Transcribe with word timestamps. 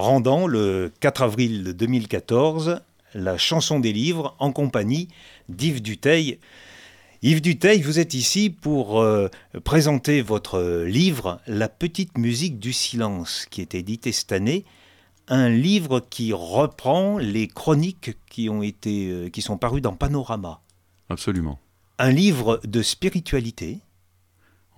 rendant 0.00 0.46
le 0.46 0.90
4 1.00 1.22
avril 1.22 1.74
2014 1.74 2.80
la 3.14 3.38
chanson 3.38 3.80
des 3.80 3.92
livres 3.92 4.34
en 4.38 4.52
compagnie 4.52 5.08
d'Yves 5.48 5.82
Duteil. 5.82 6.38
Yves 7.22 7.42
Duteil, 7.42 7.82
vous 7.82 7.98
êtes 7.98 8.14
ici 8.14 8.50
pour 8.50 9.00
euh, 9.00 9.28
présenter 9.64 10.22
votre 10.22 10.84
livre 10.84 11.40
La 11.46 11.68
petite 11.68 12.16
musique 12.16 12.58
du 12.58 12.72
silence, 12.72 13.46
qui 13.50 13.60
est 13.60 13.74
édité 13.74 14.12
cette 14.12 14.32
année. 14.32 14.64
Un 15.28 15.48
livre 15.48 16.00
qui 16.00 16.32
reprend 16.32 17.18
les 17.18 17.46
chroniques 17.46 18.16
qui, 18.28 18.48
ont 18.48 18.62
été, 18.62 19.10
euh, 19.10 19.28
qui 19.28 19.42
sont 19.42 19.58
parues 19.58 19.82
dans 19.82 19.94
Panorama. 19.94 20.62
Absolument. 21.08 21.58
Un 21.98 22.10
livre 22.10 22.60
de 22.64 22.80
spiritualité. 22.80 23.80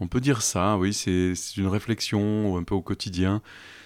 On 0.00 0.09
peut 0.09 0.20
dire 0.20 0.43
ça, 0.43 0.77
oui, 0.79 0.93
c'est 0.93 1.34
une 1.57 1.68
réflexion 1.68 2.57
un 2.57 2.64
peu 2.64 2.75
au 2.75 2.82
quotidien 2.82 3.41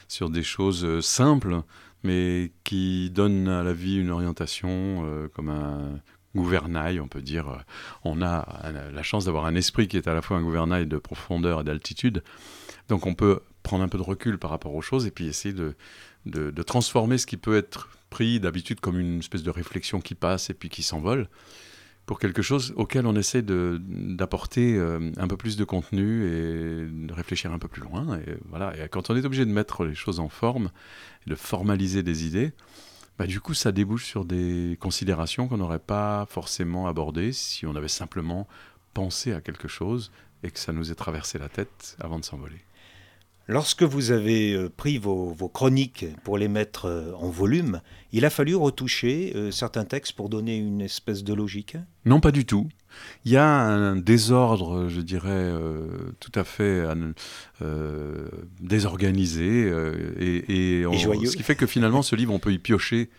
sur 0.08 0.30
des 0.30 0.42
choses 0.42 0.84
euh, 0.84 1.00
simples, 1.00 1.62
mais 2.02 2.52
qui 2.64 3.10
donnent 3.10 3.48
à 3.48 3.62
la 3.62 3.72
vie 3.72 3.96
une 3.96 4.10
orientation 4.10 5.02
euh, 5.04 5.28
comme 5.28 5.48
un 5.48 6.00
gouvernail, 6.34 7.00
on 7.00 7.08
peut 7.08 7.22
dire. 7.22 7.64
On 8.04 8.20
a 8.20 8.46
la 8.92 9.02
chance 9.02 9.24
d'avoir 9.24 9.46
un 9.46 9.54
esprit 9.54 9.88
qui 9.88 9.96
est 9.96 10.06
à 10.06 10.12
la 10.12 10.20
fois 10.20 10.36
un 10.36 10.42
gouvernail 10.42 10.86
de 10.86 10.98
profondeur 10.98 11.62
et 11.62 11.64
d'altitude, 11.64 12.22
donc 12.88 13.06
on 13.06 13.14
peut 13.14 13.40
prendre 13.62 13.82
un 13.82 13.88
peu 13.88 13.96
de 13.96 14.02
recul 14.02 14.38
par 14.38 14.50
rapport 14.50 14.74
aux 14.74 14.82
choses 14.82 15.06
et 15.06 15.10
puis 15.10 15.26
essayer 15.26 15.54
de, 15.54 15.74
de 16.26 16.62
transformer 16.62 17.16
ce 17.16 17.26
qui 17.26 17.38
peut 17.38 17.56
être 17.56 17.88
pris 18.10 18.38
d'habitude 18.38 18.80
comme 18.80 19.00
une 19.00 19.20
espèce 19.20 19.42
de 19.42 19.50
réflexion 19.50 20.00
qui 20.00 20.14
passe 20.14 20.50
et 20.50 20.54
puis 20.54 20.68
qui 20.68 20.82
s'envole 20.82 21.28
pour 22.06 22.20
quelque 22.20 22.40
chose 22.40 22.72
auquel 22.76 23.06
on 23.06 23.16
essaie 23.16 23.42
d'apporter 23.42 24.76
euh, 24.76 25.10
un 25.16 25.26
peu 25.26 25.36
plus 25.36 25.56
de 25.56 25.64
contenu 25.64 26.24
et 26.24 26.86
de 26.86 27.12
réfléchir 27.12 27.52
un 27.52 27.58
peu 27.58 27.68
plus 27.68 27.82
loin. 27.82 28.18
Et, 28.20 28.36
voilà. 28.48 28.72
et 28.76 28.88
quand 28.88 29.10
on 29.10 29.16
est 29.16 29.24
obligé 29.24 29.44
de 29.44 29.50
mettre 29.50 29.84
les 29.84 29.96
choses 29.96 30.20
en 30.20 30.28
forme, 30.28 30.70
de 31.26 31.34
formaliser 31.34 32.04
des 32.04 32.24
idées, 32.24 32.52
bah, 33.18 33.26
du 33.26 33.40
coup, 33.40 33.54
ça 33.54 33.72
débouche 33.72 34.04
sur 34.04 34.24
des 34.24 34.76
considérations 34.80 35.48
qu'on 35.48 35.56
n'aurait 35.56 35.78
pas 35.78 36.26
forcément 36.30 36.86
abordées 36.86 37.32
si 37.32 37.66
on 37.66 37.74
avait 37.74 37.88
simplement 37.88 38.46
pensé 38.94 39.32
à 39.32 39.40
quelque 39.40 39.68
chose 39.68 40.12
et 40.42 40.50
que 40.50 40.58
ça 40.58 40.72
nous 40.72 40.92
ait 40.92 40.94
traversé 40.94 41.38
la 41.38 41.48
tête 41.48 41.96
avant 41.98 42.18
de 42.18 42.24
s'envoler. 42.24 42.65
Lorsque 43.48 43.84
vous 43.84 44.10
avez 44.10 44.54
euh, 44.54 44.68
pris 44.68 44.98
vos, 44.98 45.34
chroniques 45.52 46.06
pour 46.24 46.36
les 46.36 46.48
mettre 46.48 46.86
euh, 46.86 47.12
en 47.14 47.30
volume, 47.30 47.80
il 48.12 48.24
a 48.24 48.30
fallu 48.30 48.56
retoucher 48.56 49.32
euh, 49.36 49.52
certains 49.52 49.84
textes 49.84 50.14
pour 50.14 50.28
donner 50.28 50.56
une 50.56 50.80
espèce 50.80 51.22
de 51.22 51.32
logique? 51.32 51.76
Non, 52.04 52.18
pas 52.18 52.32
du 52.32 52.44
tout. 52.44 52.68
Il 53.24 53.30
y 53.30 53.36
a 53.36 53.46
un 53.46 53.94
désordre, 53.94 54.88
je 54.88 55.00
dirais, 55.02 55.52
tout 56.18 56.32
à 56.34 56.44
fait 56.44 56.82
désorganisé 58.60 59.66
et, 60.18 60.84
ce 60.84 61.36
qui 61.36 61.42
fait 61.42 61.56
que 61.56 61.66
finalement, 61.66 62.00
ce 62.00 62.16
livre, 62.16 62.32
on 62.32 62.38
peut 62.38 62.54
y 62.54 62.58
piocher 62.58 63.10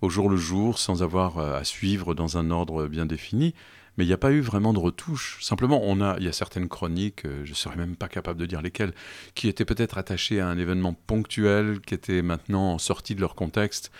au 0.00 0.08
jour 0.08 0.28
le 0.28 0.36
jour 0.36 0.80
sans 0.80 1.04
avoir 1.04 1.38
à 1.38 1.62
suivre 1.62 2.14
dans 2.14 2.36
un 2.36 2.50
ordre 2.50 2.88
bien 2.88 3.06
défini 3.06 3.54
mais 3.96 4.04
il 4.04 4.06
n'y 4.06 4.12
a 4.12 4.18
pas 4.18 4.32
eu 4.32 4.40
vraiment 4.40 4.72
de 4.72 4.78
retouche. 4.78 5.38
Simplement, 5.42 5.80
on 5.82 6.00
a, 6.00 6.16
il 6.18 6.24
y 6.24 6.28
a 6.28 6.32
certaines 6.32 6.68
chroniques, 6.68 7.26
euh, 7.26 7.44
je 7.44 7.50
ne 7.50 7.54
serais 7.54 7.76
même 7.76 7.96
pas 7.96 8.08
capable 8.08 8.40
de 8.40 8.46
dire 8.46 8.62
lesquelles, 8.62 8.92
qui 9.34 9.48
étaient 9.48 9.64
peut-être 9.64 9.98
attachées 9.98 10.40
à 10.40 10.48
un 10.48 10.58
événement 10.58 10.94
ponctuel, 10.94 11.80
qui 11.80 11.94
étaient 11.94 12.22
maintenant 12.22 12.78
sorties 12.78 13.14
de 13.14 13.20
leur 13.20 13.34
contexte, 13.34 13.90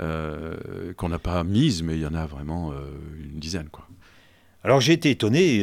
euh, 0.00 0.94
qu'on 0.94 1.10
n'a 1.10 1.18
pas 1.18 1.44
mises, 1.44 1.82
mais 1.82 1.96
il 1.96 2.00
y 2.00 2.06
en 2.06 2.14
a 2.14 2.26
vraiment 2.26 2.72
euh, 2.72 2.76
une 3.22 3.38
dizaine. 3.38 3.68
Quoi. 3.70 3.86
Alors 4.64 4.80
j'ai 4.80 4.94
été 4.94 5.10
étonné 5.10 5.60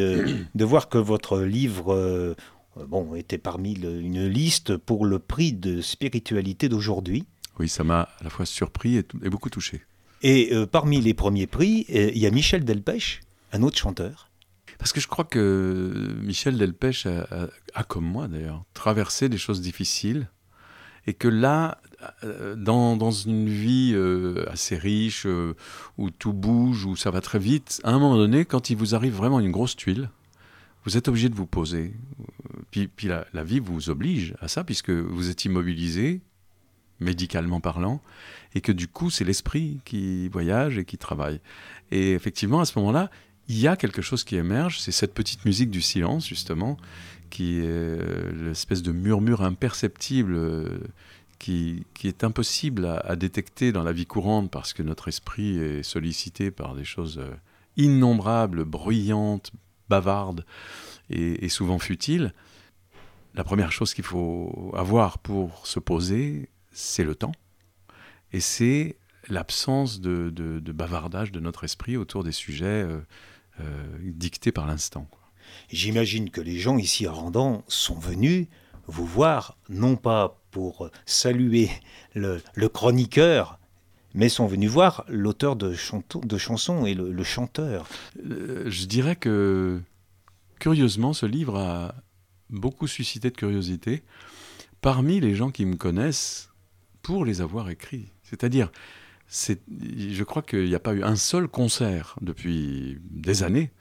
de 0.54 0.66
voir 0.66 0.90
que 0.90 0.98
votre 0.98 1.40
livre 1.40 2.36
bon, 2.76 3.16
était 3.16 3.38
parmi 3.38 3.72
une 3.74 4.28
liste 4.28 4.76
pour 4.76 5.06
le 5.06 5.20
prix 5.20 5.54
de 5.54 5.80
spiritualité 5.80 6.68
d'aujourd'hui. 6.68 7.26
Oui, 7.60 7.70
ça 7.70 7.86
m'a 7.86 8.02
à 8.02 8.24
la 8.24 8.30
fois 8.30 8.46
surpris 8.46 8.98
et, 8.98 9.06
et 9.24 9.30
beaucoup 9.30 9.50
touché. 9.50 9.82
Et 10.22 10.52
parmi 10.70 11.00
les 11.00 11.14
premiers 11.14 11.48
prix, 11.48 11.86
il 11.88 12.18
y 12.18 12.28
a 12.28 12.32
Michel 12.32 12.66
Delpech 12.66 13.22
un 13.52 13.64
autre 13.64 13.78
chanteur 13.78 14.30
Parce 14.78 14.94
que 14.94 15.00
je 15.00 15.08
crois 15.08 15.26
que 15.26 16.14
Michel 16.22 16.58
Delpech 16.58 17.08
a, 17.08 17.84
comme 17.84 18.06
moi 18.06 18.28
d'ailleurs, 18.28 18.64
traversé 18.74 19.30
des 19.30 19.38
choses 19.38 19.62
difficiles 19.62 20.30
et 21.08 21.14
que 21.14 21.28
là, 21.28 21.80
euh, 22.24 22.56
dans, 22.56 23.12
une 23.12 23.50
vie 23.50 23.94
euh, 23.94 24.46
assez 24.50 24.78
riche, 24.78 25.26
euh, 25.26 25.56
où 25.98 26.10
tout 26.10 26.34
bouge, 26.34 26.86
où 26.86 26.96
ça 26.96 27.12
va 27.12 27.20
très 27.20 27.40
vite, 27.40 27.82
à 27.84 27.90
un 27.90 28.00
moment 28.00 28.16
donné, 28.16 28.46
quand 28.46 28.70
il 28.70 28.78
vous 28.78 28.96
arrive 28.96 29.16
vraiment 29.16 29.40
une 29.40 29.52
grosse 29.52 29.76
tuile, 29.76 30.10
vous 30.86 30.98
êtes 30.98 31.08
obligé 31.08 31.28
de 31.30 31.36
vous 31.36 31.46
poser. 31.46 31.94
Puis, 32.72 32.90
la, 33.04 33.44
vie 33.44 33.60
vous 33.60 33.90
oblige 33.90 34.36
à 34.40 34.48
ça, 34.48 34.64
puisque 34.64 34.92
vous 34.92 35.30
êtes 35.30 35.46
immobilisé, 35.46 36.22
médicalement 37.00 37.60
parlant, 37.60 38.02
et 38.54 38.62
que 38.62 38.72
du 38.72 38.88
coup, 38.88 39.10
c'est 39.10 39.26
l'esprit 39.26 39.80
qui 39.84 40.30
voyage 40.30 40.78
et 40.78 40.86
qui 40.86 40.98
travaille. 40.98 41.42
Et 41.92 42.14
effectivement, 42.14 42.62
à 42.62 42.66
ce 42.66 42.78
moment-là, 42.80 43.10
il 43.50 43.58
y 43.58 43.68
a 43.68 43.76
quelque 43.76 44.04
chose 44.04 44.24
qui 44.24 44.36
émerge, 44.36 44.80
c'est 44.80 44.92
cette 44.92 45.16
petite 45.16 45.44
musique 45.44 45.72
du 45.72 45.82
silence, 45.82 46.28
justement, 46.28 46.78
qui 47.32 47.60
est 47.60 47.66
euh, 47.66 48.32
l'espèce 48.32 48.84
de 48.84 48.92
murmure 48.92 49.42
imperceptible 49.42 50.36
euh, 50.36 50.80
qui, 51.40 51.84
est 52.04 52.24
impossible 52.24 52.86
à, 52.86 53.16
détecter 53.16 53.72
dans 53.72 53.82
la 53.82 53.92
vie 53.92 54.06
courante 54.06 54.52
parce 54.52 54.74
que 54.74 54.84
notre 54.84 55.08
esprit 55.08 55.58
est 55.58 55.84
sollicité 55.84 56.52
par 56.52 56.76
des 56.76 56.84
choses 56.86 57.18
euh, 57.18 57.34
innombrables, 57.76 58.66
bruyantes, 58.66 59.52
bavardes 59.90 60.46
et, 61.10 61.50
souvent 61.50 61.80
futiles. 61.80 62.36
La 63.34 63.44
première 63.44 63.72
chose 63.72 63.96
qu'il 63.96 64.04
faut 64.04 64.72
avoir 64.76 65.18
pour 65.18 65.66
se 65.66 65.80
poser, 65.80 66.50
c'est 66.72 67.04
le 67.04 67.16
temps. 67.16 67.32
Et 68.32 68.42
c'est 68.42 68.98
l'absence 69.28 70.02
de, 70.02 70.62
bavardage 70.72 71.32
de 71.32 71.40
notre 71.40 71.64
esprit 71.64 71.98
autour 71.98 72.24
des 72.24 72.32
sujets 72.32 72.86
dicté 74.04 74.52
par 74.52 74.68
l'instant. 74.68 75.08
J'imagine 75.70 76.30
que 76.30 76.42
les 76.42 76.58
gens 76.58 76.78
ici 76.78 77.06
à 77.06 77.12
Randan 77.12 77.64
sont 77.68 77.98
venus 77.98 78.48
vous 78.88 79.06
voir, 79.06 79.58
non 79.70 79.96
pas 79.96 80.42
pour 80.52 80.90
saluer 81.06 81.70
le, 82.16 82.42
chroniqueur, 82.68 83.60
mais 84.14 84.30
sont 84.30 84.48
venus 84.48 84.70
voir 84.70 85.06
l'auteur 85.08 85.56
de, 85.56 85.76
de, 86.24 86.38
chansons 86.38 86.86
et 86.86 86.94
le, 86.94 87.24
chanteur. 87.24 87.88
Euh, 88.26 88.70
je 88.70 88.86
dirais 88.86 89.16
que, 89.16 89.82
curieusement, 90.60 91.14
ce 91.14 91.26
livre 91.26 91.58
a 91.58 91.96
beaucoup 92.50 92.88
suscité 92.88 93.30
de 93.30 93.36
curiosité 93.36 94.04
parmi 94.82 95.20
les 95.20 95.36
gens 95.36 95.52
qui 95.52 95.66
me 95.66 95.76
connaissent 95.76 96.50
pour 97.02 97.26
les 97.26 97.42
avoir 97.42 97.70
écrits. 97.70 98.12
C'est-à-dire, 98.24 98.72
je 99.30 100.24
crois 100.24 100.42
qu'il 100.42 100.66
n'y 100.66 100.76
a 100.76 100.80
pas 100.80 100.94
eu 100.94 101.04
un 101.04 101.16
seul 101.16 101.48
concert 101.48 102.16
depuis 102.22 103.00
des 103.10 103.44
années 103.44 103.72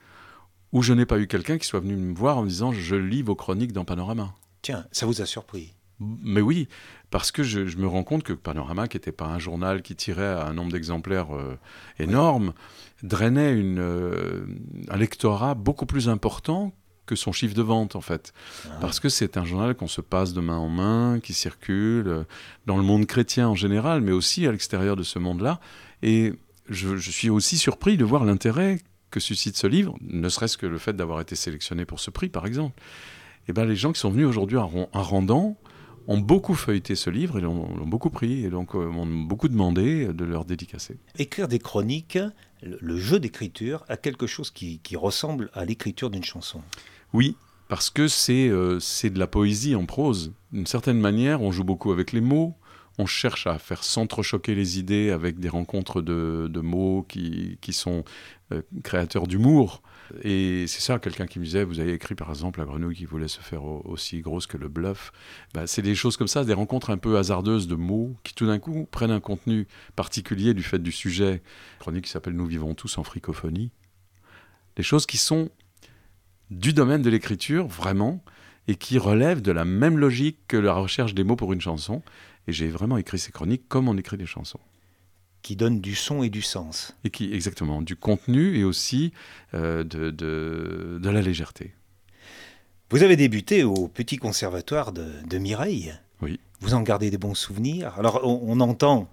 où 0.71 0.83
je 0.83 0.93
n'ai 0.93 1.05
pas 1.05 1.19
eu 1.19 1.27
quelqu'un 1.27 1.57
qui 1.57 1.65
soit 1.65 1.79
venu 1.79 1.95
me 1.95 2.15
voir 2.15 2.37
en 2.37 2.43
me 2.43 2.49
disant 2.49 2.71
je 2.71 2.95
lis 2.95 3.23
vos 3.23 3.35
chroniques 3.35 3.73
dans 3.73 3.85
Panorama. 3.85 4.35
Tiens, 4.61 4.85
ça 4.91 5.05
vous 5.05 5.21
a 5.21 5.25
surpris? 5.25 5.73
Mais 5.99 6.41
oui, 6.41 6.69
parce 7.09 7.31
que 7.31 7.43
je, 7.43 7.77
me 7.77 7.87
rends 7.87 8.03
compte 8.03 8.23
que 8.23 8.31
Panorama, 8.31 8.87
qui 8.87 8.95
n'était 8.95 9.11
pas 9.11 9.25
un 9.25 9.39
journal 9.39 9.81
qui 9.81 9.95
tirait 9.95 10.23
un 10.23 10.53
nombre 10.53 10.71
d'exemplaires 10.71 11.35
euh, 11.35 11.57
énorme, 11.97 12.53
drainait 13.03 13.53
une, 13.53 13.79
euh, 13.79 14.45
un 14.89 14.97
lectorat 14.97 15.55
beaucoup 15.55 15.85
plus 15.85 16.07
important 16.07 16.73
que 17.09 17.15
son 17.15 17.31
chiffre 17.31 17.55
de 17.55 17.63
vente 17.63 17.95
en 17.95 18.01
fait. 18.01 18.33
Ah. 18.65 18.77
Parce 18.81 18.99
que 18.99 19.09
c'est 19.09 19.35
un 19.35 19.43
journal 19.43 19.73
qu'on 19.75 19.87
se 19.87 19.99
passe 19.99 20.33
de 20.33 20.41
main 20.41 20.57
en 20.57 20.69
main, 20.69 21.19
qui 21.21 21.33
circule 21.33 22.07
euh, 22.07 22.23
dans 22.67 22.77
le 22.77 22.83
monde 22.83 23.07
chrétien 23.07 23.49
en 23.49 23.55
général, 23.55 24.01
mais 24.01 24.11
aussi 24.11 24.45
à 24.45 24.51
l'extérieur 24.51 24.95
de 24.95 25.01
ce 25.01 25.17
monde-là. 25.17 25.59
Et 26.03 26.33
je, 26.69 26.97
suis 26.97 27.31
aussi 27.31 27.57
surpris 27.57 27.97
de 27.97 28.05
voir 28.05 28.25
l'intérêt 28.25 28.79
que 29.09 29.19
suscite 29.19 29.57
ce 29.57 29.65
livre, 29.65 29.97
ne 30.01 30.29
serait-ce 30.29 30.55
que 30.55 30.67
le 30.67 30.77
fait 30.77 30.93
d'avoir 30.93 31.19
été 31.19 31.35
sélectionné 31.35 31.83
pour 31.83 31.99
ce 31.99 32.11
prix 32.11 32.29
par 32.29 32.45
exemple. 32.45 32.79
Et 33.47 33.49
eh 33.49 33.53
ben, 33.53 33.65
les 33.65 33.75
gens 33.75 33.91
qui 33.91 33.99
sont 33.99 34.11
venus 34.11 34.27
aujourd'hui 34.27 34.59
à, 34.59 34.69
à 34.93 35.01
Rendant 35.01 35.57
ont 36.07 36.19
beaucoup 36.19 36.53
feuilleté 36.53 36.93
ce 36.95 37.09
livre 37.09 37.39
et 37.39 37.41
l'ont 37.41 37.87
beaucoup 37.87 38.11
pris 38.11 38.45
et 38.45 38.49
donc 38.51 38.75
euh, 38.75 38.85
m'ont 38.87 39.07
beaucoup 39.07 39.47
demandé 39.47 40.13
de 40.13 40.25
leur 40.25 40.45
dédicacer. 40.45 40.97
Écrire 41.17 41.47
des 41.47 41.57
chroniques, 41.57 42.19
le, 42.61 42.97
jeu 42.97 43.19
d'écriture 43.19 43.83
a 43.89 43.97
quelque 43.97 44.27
chose 44.27 44.51
qui 44.51 44.79
ressemble 44.95 45.49
à 45.53 45.65
l'écriture 45.65 46.11
d'une 46.11 46.23
chanson. 46.23 46.61
Oui, 47.13 47.35
parce 47.69 47.89
que 47.89 48.07
euh, 48.31 48.79
c'est 48.79 49.09
de 49.09 49.19
la 49.19 49.27
poésie 49.27 49.75
en 49.75 49.85
prose. 49.85 50.33
D'une 50.51 50.67
certaine 50.67 50.99
manière, 50.99 51.41
on 51.41 51.51
joue 51.51 51.63
beaucoup 51.63 51.91
avec 51.91 52.11
les 52.11 52.21
mots, 52.21 52.55
on 52.97 53.05
cherche 53.05 53.47
à 53.47 53.57
faire 53.57 53.83
s'entrechoquer 53.83 54.55
les 54.55 54.77
idées 54.77 55.11
avec 55.11 55.39
des 55.39 55.49
rencontres 55.49 56.01
de, 56.01 56.59
mots 56.59 57.05
qui, 57.07 57.57
sont 57.71 58.03
euh, 58.51 58.61
créateurs 58.83 59.27
d'humour. 59.27 59.81
Et 60.23 60.65
c'est 60.67 60.81
ça, 60.81 60.99
quelqu'un 60.99 61.27
qui 61.27 61.39
me 61.39 61.45
disait, 61.45 61.63
vous 61.63 61.79
avez 61.79 61.93
écrit 61.93 62.15
par 62.15 62.29
exemple 62.29 62.59
La 62.59 62.65
grenouille 62.65 62.95
qui 62.95 63.05
voulait 63.05 63.27
se 63.27 63.39
faire 63.39 63.63
aussi 63.63 64.21
grosse 64.21 64.47
que 64.47 64.57
le 64.57 64.67
bluff. 64.67 65.11
Bah, 65.53 65.67
c'est 65.67 65.83
des 65.83 65.95
choses 65.95 66.17
comme 66.17 66.27
ça, 66.27 66.43
des 66.43 66.53
rencontres 66.53 66.89
un 66.89 66.97
peu 66.97 67.17
hasardeuses 67.17 67.67
de 67.67 67.75
mots 67.75 68.15
qui 68.23 68.33
tout 68.33 68.47
d'un 68.47 68.59
coup 68.59 68.87
prennent 68.89 69.11
un 69.11 69.19
contenu 69.19 69.67
particulier 69.95 70.53
du 70.53 70.63
fait 70.63 70.79
du 70.79 70.91
sujet. 70.91 71.41
chronique 71.79 72.05
qui 72.05 72.11
s'appelle 72.11 72.33
Nous 72.33 72.47
vivons 72.47 72.73
tous 72.73 72.97
en 72.97 73.03
fricophonie. 73.03 73.71
Des 74.75 74.83
choses 74.83 75.05
qui 75.05 75.17
sont 75.17 75.49
du 76.49 76.73
domaine 76.73 77.01
de 77.01 77.09
l'écriture, 77.09 77.67
vraiment, 77.67 78.23
et 78.67 78.75
qui 78.75 78.97
relève 78.97 79.41
de 79.41 79.51
la 79.51 79.65
même 79.65 79.97
logique 79.97 80.37
que 80.47 80.57
la 80.57 80.73
recherche 80.73 81.13
des 81.13 81.23
mots 81.23 81.35
pour 81.35 81.53
une 81.53 81.61
chanson. 81.61 82.01
Et 82.47 82.53
j'ai 82.53 82.67
vraiment 82.67 82.97
écrit 82.97 83.19
ces 83.19 83.31
chroniques 83.31 83.67
comme 83.67 83.87
on 83.87 83.97
écrit 83.97 84.17
des 84.17 84.25
chansons. 84.25 84.59
Qui 85.41 85.55
donnent 85.55 85.81
du 85.81 85.95
son 85.95 86.23
et 86.23 86.29
du 86.29 86.41
sens. 86.41 86.95
Et 87.03 87.09
qui, 87.09 87.33
exactement, 87.33 87.81
du 87.81 87.95
contenu 87.95 88.57
et 88.57 88.63
aussi 88.63 89.13
euh, 89.53 89.83
de, 89.83 90.11
de, 90.11 90.99
de, 91.01 91.09
la 91.09 91.21
légèreté. 91.21 91.73
Vous 92.91 93.03
avez 93.03 93.15
débuté 93.15 93.63
au 93.63 93.87
Petit 93.87 94.17
Conservatoire 94.17 94.91
de, 94.91 95.07
de 95.27 95.37
Mireille. 95.37 95.93
Oui. 96.21 96.39
Vous 96.59 96.73
en 96.73 96.81
gardez 96.81 97.09
des 97.09 97.17
bons 97.17 97.35
souvenirs. 97.35 97.93
Alors, 97.97 98.21
on, 98.23 98.41
on 98.43 98.59
entend 98.59 99.09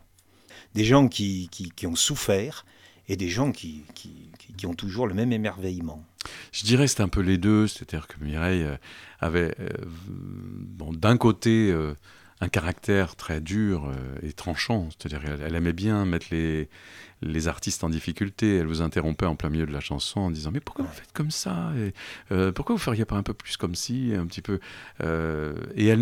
des 0.75 0.85
gens 0.85 1.09
qui, 1.09 1.49
qui, 1.51 1.71
qui, 1.71 1.87
ont 1.87 1.95
souffert 1.95 2.67
et 3.09 3.17
des 3.17 3.29
gens 3.29 3.53
qui, 3.53 3.83
ont 4.65 4.75
toujours 4.75 5.07
le 5.07 5.15
même 5.15 5.33
émerveillement. 5.33 6.05
Je 6.53 6.65
dirais 6.65 6.89
c'est 6.89 7.03
un 7.03 7.09
peu 7.09 7.21
les 7.21 7.39
deux, 7.39 7.69
c'est-à-dire 7.69 8.09
que 8.09 8.23
Mireille 8.23 8.63
euh, 8.63 8.77
avait 9.21 9.55
euh, 9.61 9.69
d'un 10.93 11.17
côté 11.17 11.71
euh, 11.71 11.95
un 12.41 12.49
caractère 12.49 13.17
très 13.17 13.41
dur 13.41 13.91
et 14.23 14.33
tranchant, 14.33 14.89
c'est-à-dire 14.91 15.23
elle 15.43 15.55
aimait 15.55 15.73
bien 15.73 16.05
mettre 16.05 16.27
les, 16.31 16.69
les 17.23 17.49
artistes 17.49 17.83
en 17.85 17.89
difficulté. 17.89 18.57
Elle 18.57 18.67
vous 18.67 18.83
interrompait 18.83 19.27
en 19.27 19.37
plein 19.37 19.49
milieu 19.49 19.67
de 19.67 19.73
la 19.73 19.81
chanson 19.81 20.21
en 20.21 20.31
disant 20.31 20.51
mais 20.53 20.61
pourquoi 20.61 20.85
vous 20.85 20.93
faites 20.93 21.13
comme 21.13 21.31
ça? 21.31 21.73
Euh, 22.31 22.53
Pourquoi 22.53 22.75
vous 22.75 22.81
feriez 22.81 23.05
pas 23.05 23.17
un 23.17 23.23
peu 23.23 23.35
plus 23.35 23.57
comme 23.57 23.75
si 23.75 24.13
un 24.15 24.27
petit 24.27 24.43
peu 24.43 24.61
euh, 25.03 25.55
Et 25.77 25.93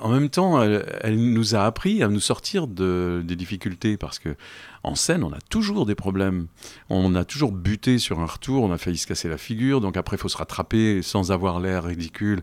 en 0.00 0.08
même 0.08 0.28
temps, 0.28 0.60
elle, 0.62 1.16
nous 1.16 1.54
a 1.54 1.64
appris 1.64 2.02
à 2.02 2.08
nous 2.08 2.20
sortir 2.20 2.66
de, 2.66 3.22
des 3.24 3.36
difficultés 3.36 3.96
parce 3.96 4.18
que 4.18 4.36
en 4.82 4.94
scène, 4.94 5.24
on 5.24 5.32
a 5.32 5.40
toujours 5.48 5.86
des 5.86 5.96
problèmes. 5.96 6.46
On 6.90 7.14
a 7.14 7.24
toujours 7.24 7.52
buté 7.52 7.98
sur 7.98 8.20
un 8.20 8.26
retour, 8.26 8.62
on 8.62 8.72
a 8.72 8.78
failli 8.78 8.98
se 8.98 9.06
casser 9.06 9.28
la 9.28 9.38
figure, 9.38 9.80
donc 9.80 9.96
après 9.96 10.16
il 10.16 10.20
faut 10.20 10.28
se 10.28 10.36
rattraper 10.36 11.02
sans 11.02 11.32
avoir 11.32 11.60
l'air 11.60 11.84
ridicule 11.84 12.42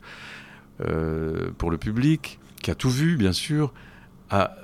euh, 0.82 1.52
pour 1.58 1.72
le 1.72 1.78
public 1.78 2.40
qui 2.64 2.72
a 2.72 2.76
tout 2.76 2.90
vu, 2.90 3.18
bien 3.18 3.34
sûr. 3.34 3.74
À, 4.32 4.56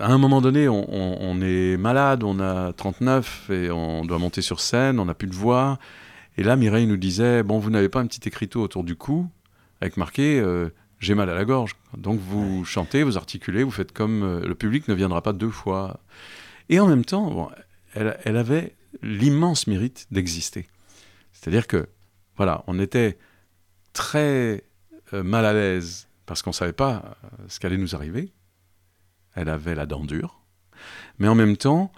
à, 0.00 0.10
un 0.10 0.18
moment 0.18 0.40
donné, 0.40 0.68
on, 0.68 0.84
on, 0.92 1.18
on, 1.20 1.40
est 1.40 1.76
malade, 1.76 2.24
on 2.24 2.40
a 2.40 2.72
39 2.72 3.50
et 3.50 3.70
on 3.70 4.04
doit 4.04 4.18
monter 4.18 4.42
sur 4.42 4.58
scène, 4.58 4.98
on 4.98 5.04
n'a 5.04 5.14
plus 5.14 5.28
de 5.28 5.34
voix. 5.34 5.78
Et 6.36 6.42
là, 6.42 6.56
Mireille 6.56 6.86
nous 6.86 6.96
disait 6.96 7.42
Bon, 7.44 7.58
vous 7.58 7.70
n'avez 7.70 7.88
pas 7.88 8.00
un 8.00 8.06
petit 8.06 8.26
écriteau 8.26 8.62
autour 8.62 8.82
du 8.82 8.96
cou 8.96 9.28
avec 9.80 9.96
marqué 9.96 10.40
euh, 10.40 10.70
J'ai 10.98 11.14
mal 11.14 11.30
à 11.30 11.34
la 11.34 11.44
gorge. 11.44 11.76
Donc 11.96 12.18
vous 12.18 12.64
chantez, 12.64 13.04
vous 13.04 13.16
articulez, 13.16 13.62
vous 13.62 13.70
faites 13.70 13.92
comme 13.92 14.22
euh, 14.22 14.40
le 14.40 14.54
public 14.54 14.88
ne 14.88 14.94
viendra 14.94 15.22
pas 15.22 15.32
deux 15.32 15.50
fois. 15.50 16.00
Et 16.68 16.80
en 16.80 16.88
même 16.88 17.04
temps, 17.04 17.30
bon, 17.30 17.48
elle, 17.94 18.18
elle 18.24 18.36
avait 18.36 18.74
l'immense 19.02 19.66
mérite 19.66 20.06
d'exister. 20.10 20.66
C'est-à-dire 21.32 21.66
que, 21.66 21.86
voilà, 22.36 22.64
on 22.66 22.80
était 22.80 23.18
très 23.92 24.64
euh, 25.12 25.22
mal 25.22 25.44
à 25.46 25.52
l'aise 25.52 26.08
parce 26.26 26.42
qu'on 26.42 26.50
ne 26.50 26.54
savait 26.54 26.72
pas 26.72 27.16
ce 27.48 27.58
qu'allait 27.60 27.78
nous 27.78 27.94
arriver. 27.94 28.32
Elle 29.34 29.48
avait 29.48 29.74
la 29.74 29.86
dent 29.86 30.04
dure. 30.04 30.40
Mais 31.18 31.28
en 31.28 31.34
même 31.34 31.56
temps, 31.56 31.92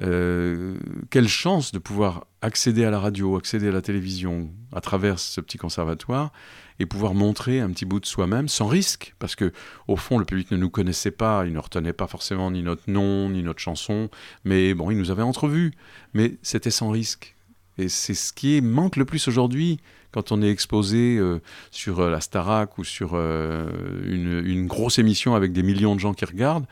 euh, 0.00 0.78
quelle 1.10 1.28
chance 1.28 1.72
de 1.72 1.78
pouvoir 1.78 2.26
accéder 2.40 2.84
à 2.84 2.90
la 2.90 2.98
radio, 2.98 3.36
accéder 3.36 3.68
à 3.68 3.72
la 3.72 3.82
télévision 3.82 4.50
à 4.72 4.80
travers 4.80 5.18
ce 5.18 5.40
petit 5.40 5.58
conservatoire 5.58 6.32
et 6.78 6.86
pouvoir 6.86 7.12
montrer 7.12 7.60
un 7.60 7.70
petit 7.70 7.84
bout 7.84 8.00
de 8.00 8.06
soi-même 8.06 8.48
sans 8.48 8.66
risque, 8.66 9.14
parce 9.18 9.36
que 9.36 9.52
au 9.88 9.96
fond 9.96 10.18
le 10.18 10.24
public 10.24 10.50
ne 10.50 10.56
nous 10.56 10.70
connaissait 10.70 11.10
pas, 11.10 11.44
il 11.46 11.52
ne 11.52 11.58
retenait 11.58 11.92
pas 11.92 12.06
forcément 12.06 12.50
ni 12.50 12.62
notre 12.62 12.90
nom 12.90 13.28
ni 13.28 13.42
notre 13.42 13.60
chanson, 13.60 14.08
mais 14.44 14.72
bon, 14.72 14.90
il 14.90 14.96
nous 14.96 15.10
avait 15.10 15.22
entrevus, 15.22 15.72
mais 16.14 16.38
c'était 16.42 16.70
sans 16.70 16.90
risque. 16.90 17.36
Et 17.78 17.88
c'est 17.88 18.14
ce 18.14 18.32
qui 18.32 18.60
manque 18.60 18.96
le 18.96 19.04
plus 19.04 19.28
aujourd'hui 19.28 19.80
quand 20.12 20.30
on 20.30 20.42
est 20.42 20.50
exposé 20.50 21.16
euh, 21.16 21.40
sur 21.70 22.00
euh, 22.00 22.10
la 22.10 22.20
Starac 22.20 22.78
ou 22.78 22.84
sur 22.84 23.12
euh, 23.14 23.68
une, 24.04 24.46
une, 24.46 24.66
grosse 24.66 24.98
émission 24.98 25.34
avec 25.34 25.52
des 25.52 25.62
millions 25.62 25.94
de 25.94 26.00
gens 26.00 26.12
qui 26.12 26.24
regardent. 26.24 26.66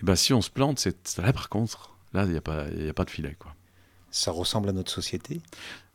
Et 0.00 0.04
ben 0.04 0.14
si 0.14 0.34
on 0.34 0.42
se 0.42 0.50
plante, 0.50 0.78
c'est 0.78 1.18
là 1.18 1.32
par 1.32 1.48
contre, 1.48 1.96
là 2.12 2.24
il 2.24 2.30
n'y 2.30 2.36
a, 2.36 2.90
a, 2.90 2.92
pas 2.92 3.04
de 3.04 3.10
filet. 3.10 3.34
Quoi. 3.38 3.54
Ça 4.10 4.30
ressemble 4.30 4.68
à 4.68 4.72
notre 4.72 4.90
société? 4.90 5.40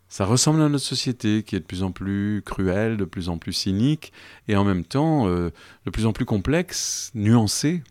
Ça 0.09 0.25
ressemble 0.25 0.61
à 0.61 0.67
notre 0.67 0.83
société 0.83 1.43
qui 1.43 1.55
est 1.55 1.59
de 1.59 1.65
plus 1.65 1.83
en 1.83 1.91
plus 1.91 2.41
cruelle, 2.43 2.97
de 2.97 3.05
plus 3.05 3.29
en 3.29 3.37
plus 3.37 3.53
cynique, 3.53 4.11
et 4.49 4.57
en 4.57 4.65
même 4.65 4.83
temps 4.83 5.27
de 5.27 5.89
plus 5.89 6.05
en 6.05 6.11
plus 6.11 6.25
complexe, 6.25 7.11
nuancée. 7.15 7.81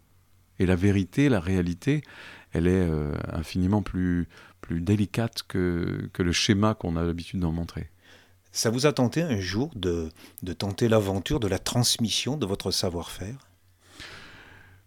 Et 0.58 0.66
la 0.66 0.76
vérité, 0.76 1.30
la 1.30 1.40
réalité, 1.40 2.02
elle 2.52 2.66
est 2.66 2.86
infiniment 3.32 3.80
plus, 3.80 4.28
plus 4.60 4.80
délicate 4.80 5.42
que, 5.46 6.08
que 6.12 6.22
le 6.22 6.32
schéma 6.32 6.74
qu'on 6.74 6.96
a 6.96 7.02
l'habitude 7.02 7.40
d'en 7.40 7.52
montrer. 7.52 7.90
Ça 8.52 8.70
vous 8.70 8.86
a 8.86 8.92
tenté 8.92 9.22
un 9.22 9.38
jour 9.38 9.70
de, 9.74 10.10
de 10.42 10.52
tenter 10.52 10.88
l'aventure 10.88 11.40
de 11.40 11.48
la 11.48 11.58
transmission 11.58 12.36
de 12.36 12.46
votre 12.46 12.70
savoir-faire? 12.70 13.38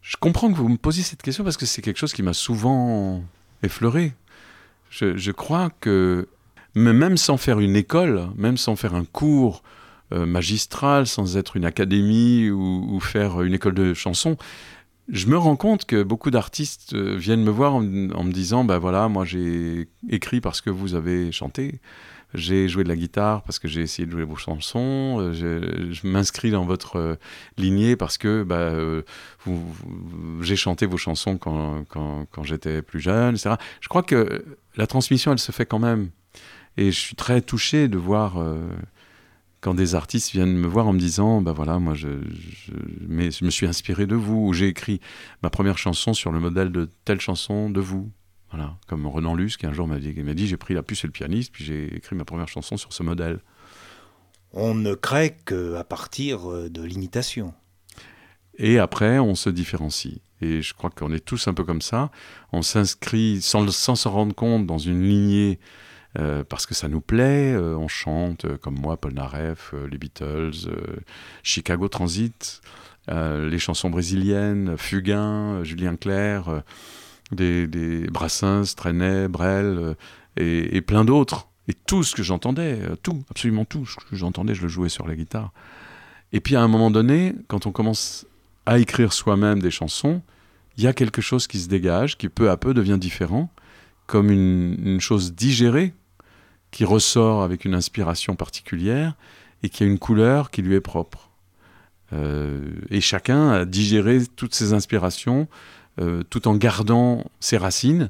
Je 0.01 0.17
comprends 0.17 0.51
que 0.51 0.57
vous 0.57 0.67
me 0.67 0.77
posiez 0.77 1.01
cette 1.01 1.21
question 1.21 1.45
parce 1.45 1.55
que 1.55 1.65
c'est 1.65 1.81
quelque 1.81 1.97
chose 1.97 2.11
qui 2.11 2.23
m'a 2.23 2.33
souvent 2.33 3.23
effleuré. 3.61 4.13
Je, 4.89 5.15
je 5.15 5.31
crois 5.31 5.69
que 5.79 6.27
même 6.75 7.17
sans 7.17 7.37
faire 7.37 7.59
une 7.59 7.75
école, 7.75 8.29
même 8.35 8.57
sans 8.57 8.75
faire 8.75 8.95
un 8.95 9.05
cours 9.05 9.63
euh, 10.11 10.25
magistral, 10.25 11.07
sans 11.07 11.37
être 11.37 11.55
une 11.55 11.65
académie 11.65 12.49
ou, 12.49 12.85
ou, 12.89 12.99
faire 12.99 13.41
une 13.41 13.53
école 13.53 13.73
de 13.73 13.93
chanson, 13.93 14.37
je 15.09 15.27
me 15.27 15.37
rends 15.37 15.55
compte 15.55 15.85
que 15.85 16.01
beaucoup 16.01 16.31
d'artistes 16.31 16.93
euh, 16.93 17.15
viennent 17.17 17.43
me 17.43 17.51
voir 17.51 17.75
en, 17.75 17.81
me 17.81 18.31
disant 18.31 18.63
ben 18.63 18.77
voilà, 18.77 19.09
moi 19.09 19.25
j'ai 19.25 19.89
écrit 20.09 20.39
parce 20.39 20.61
que 20.61 20.69
vous 20.69 20.95
avez 20.95 21.31
chanté, 21.31 21.81
j'ai 22.33 22.69
joué 22.69 22.83
de 22.83 22.89
la 22.89 22.95
guitare 22.95 23.43
parce 23.43 23.59
que 23.59 23.67
j'ai 23.67 23.81
essayé 23.81 24.05
de 24.05 24.11
jouer 24.11 24.23
vos 24.23 24.37
chansons, 24.37 25.17
euh, 25.19 25.33
je, 25.33 26.07
m'inscris 26.07 26.51
dans 26.51 26.65
votre 26.65 26.95
euh, 26.95 27.15
lignée 27.57 27.95
parce 27.97 28.17
que 28.17 28.43
bah, 28.43 28.73
j'ai 30.41 30.55
chanté 30.55 30.85
vos 30.85 30.97
chansons 30.97 31.37
quand, 31.37 32.43
j'étais 32.43 32.81
plus 32.81 33.01
jeune, 33.01 33.35
etc. 33.35 33.55
Je 33.81 33.89
crois 33.89 34.03
que 34.03 34.45
la 34.77 34.87
transmission, 34.87 35.33
elle 35.33 35.39
se 35.39 35.51
fait 35.51 35.65
quand 35.65 35.79
même. 35.79 36.09
Et 36.75 36.91
je 36.91 36.99
suis 36.99 37.15
très 37.15 37.41
touché 37.41 37.87
de 37.87 37.97
voir 37.97 38.37
quand 39.63 39.73
des 39.73 39.95
artistes 39.95 40.31
viennent 40.31 40.57
me 40.57 40.67
voir 40.67 40.87
en 40.87 40.93
me 40.93 40.99
disant 40.99 41.41
ben 41.41 41.53
voilà, 41.53 41.79
moi 41.79 41.93
je, 41.93 42.09
je, 42.29 42.73
mais 43.07 43.31
je 43.31 43.45
me 43.45 43.49
suis 43.49 43.65
inspiré 43.65 44.05
de 44.05 44.15
vous, 44.15 44.47
ou 44.47 44.53
j'ai 44.53 44.67
écrit 44.67 44.99
ma 45.41 45.49
première 45.49 45.77
chanson 45.77 46.13
sur 46.13 46.33
le 46.33 46.41
modèle 46.41 46.69
de 46.69 46.89
telle 47.05 47.21
chanson 47.21 47.69
de 47.69 47.79
vous. 47.79 48.11
Voilà, 48.51 48.77
comme 48.87 49.07
Renan 49.07 49.35
Luce 49.35 49.55
qui 49.55 49.65
un 49.65 49.71
jour 49.71 49.87
m'a 49.87 49.99
dit, 49.99 50.13
dit 50.13 50.47
j'ai 50.47 50.57
pris 50.57 50.73
la 50.73 50.83
puce 50.83 51.05
et 51.05 51.07
le 51.07 51.13
pianiste, 51.13 51.53
puis 51.53 51.63
j'ai 51.63 51.95
écrit 51.95 52.13
ma 52.17 52.25
première 52.25 52.49
chanson 52.49 52.75
sur 52.75 52.91
ce 52.91 53.03
modèle. 53.03 53.39
On 54.51 54.75
ne 54.75 54.95
crée 54.95 55.37
qu'à 55.45 55.85
partir 55.85 56.51
euh, 56.51 56.69
de 56.69 56.83
l'imitation. 56.83 57.53
Et 58.57 58.79
après, 58.79 59.17
on 59.17 59.33
se 59.33 59.49
différencie. 59.49 60.19
Et 60.41 60.61
je 60.61 60.73
crois 60.73 60.89
qu'on 60.89 61.13
est 61.13 61.23
tous 61.23 61.47
un 61.47 61.53
peu 61.53 61.63
comme 61.63 61.81
ça. 61.81 62.11
On 62.51 62.61
s'inscrit 62.61 63.41
sans 63.41 63.71
s'en 63.71 64.11
rendre 64.11 64.35
compte 64.35 64.67
dans 64.67 64.77
une 64.77 65.01
lignée 65.01 65.57
euh, 66.19 66.43
parce 66.47 66.67
que 66.67 66.75
ça 66.75 66.87
nous 66.87 67.01
plaît. 67.01 67.53
Euh, 67.53 67.75
on 67.75 67.87
chante, 67.87 68.45
euh, 68.45 68.57
comme 68.57 68.79
moi, 68.79 68.97
Paul 68.97 69.13
Naref, 69.13 69.73
les 69.89 69.97
Beatles, 69.97 70.69
Chicago 71.41 71.87
Transit, 71.87 72.61
les 73.09 73.59
chansons 73.59 73.89
brésiliennes, 73.89 74.77
Fugain, 74.77 75.63
Julien 75.63 75.95
Clerc, 75.95 76.63
des, 77.31 77.67
des, 77.67 78.07
Brassens, 78.07 78.75
Trenet, 78.75 79.27
Brel, 79.27 79.95
et, 80.37 80.77
et, 80.77 80.81
plein 80.81 81.03
d'autres. 81.03 81.49
Et 81.67 81.73
tout 81.73 82.03
ce 82.03 82.15
que 82.15 82.23
j'entendais, 82.23 82.79
tout, 83.01 83.23
absolument 83.29 83.65
tout 83.65 83.85
ce 83.85 83.95
que 83.95 84.15
j'entendais, 84.15 84.53
je 84.53 84.61
le 84.61 84.67
jouais 84.67 84.89
sur 84.89 85.07
la 85.07 85.15
guitare. 85.15 85.51
Et 86.31 86.39
puis 86.39 86.55
à 86.55 86.61
un 86.61 86.67
moment 86.67 86.91
donné, 86.91 87.35
quand 87.47 87.65
on 87.65 87.71
commence 87.71 88.25
à 88.65 88.79
écrire 88.79 89.11
soi-même 89.11 89.61
des 89.61 89.71
chansons, 89.71 90.21
il 90.77 90.83
y 90.83 90.87
a 90.87 90.93
quelque 90.93 91.21
chose 91.21 91.47
qui 91.47 91.59
se 91.59 91.67
dégage, 91.67 92.17
qui 92.17 92.29
peu 92.29 92.49
à 92.49 92.57
peu 92.57 92.73
devient 92.73 92.97
différent, 92.99 93.49
comme 94.07 94.31
une, 94.31 94.77
une 94.85 95.01
chose 95.01 95.33
digérée 95.33 95.93
qui 96.73 96.85
ressort 96.85 97.43
avec 97.43 97.65
une 97.65 97.75
inspiration 97.75 98.35
particulière 98.35 99.15
et 99.61 99.69
qui 99.69 99.83
a 99.83 99.85
une 99.85 99.99
couleur 99.99 100.49
qui 100.49 100.63
lui 100.63 100.75
est 100.75 100.81
propre. 100.81 101.29
Euh, 102.11 102.61
et 102.89 102.99
chacun 102.99 103.51
a 103.51 103.65
digéré 103.65 104.19
toutes 104.35 104.55
ces 104.55 104.73
inspirations 104.73 105.47
euh, 106.01 106.23
tout 106.31 106.47
en 106.47 106.55
gardant 106.55 107.23
ses 107.39 107.57
racines 107.57 108.09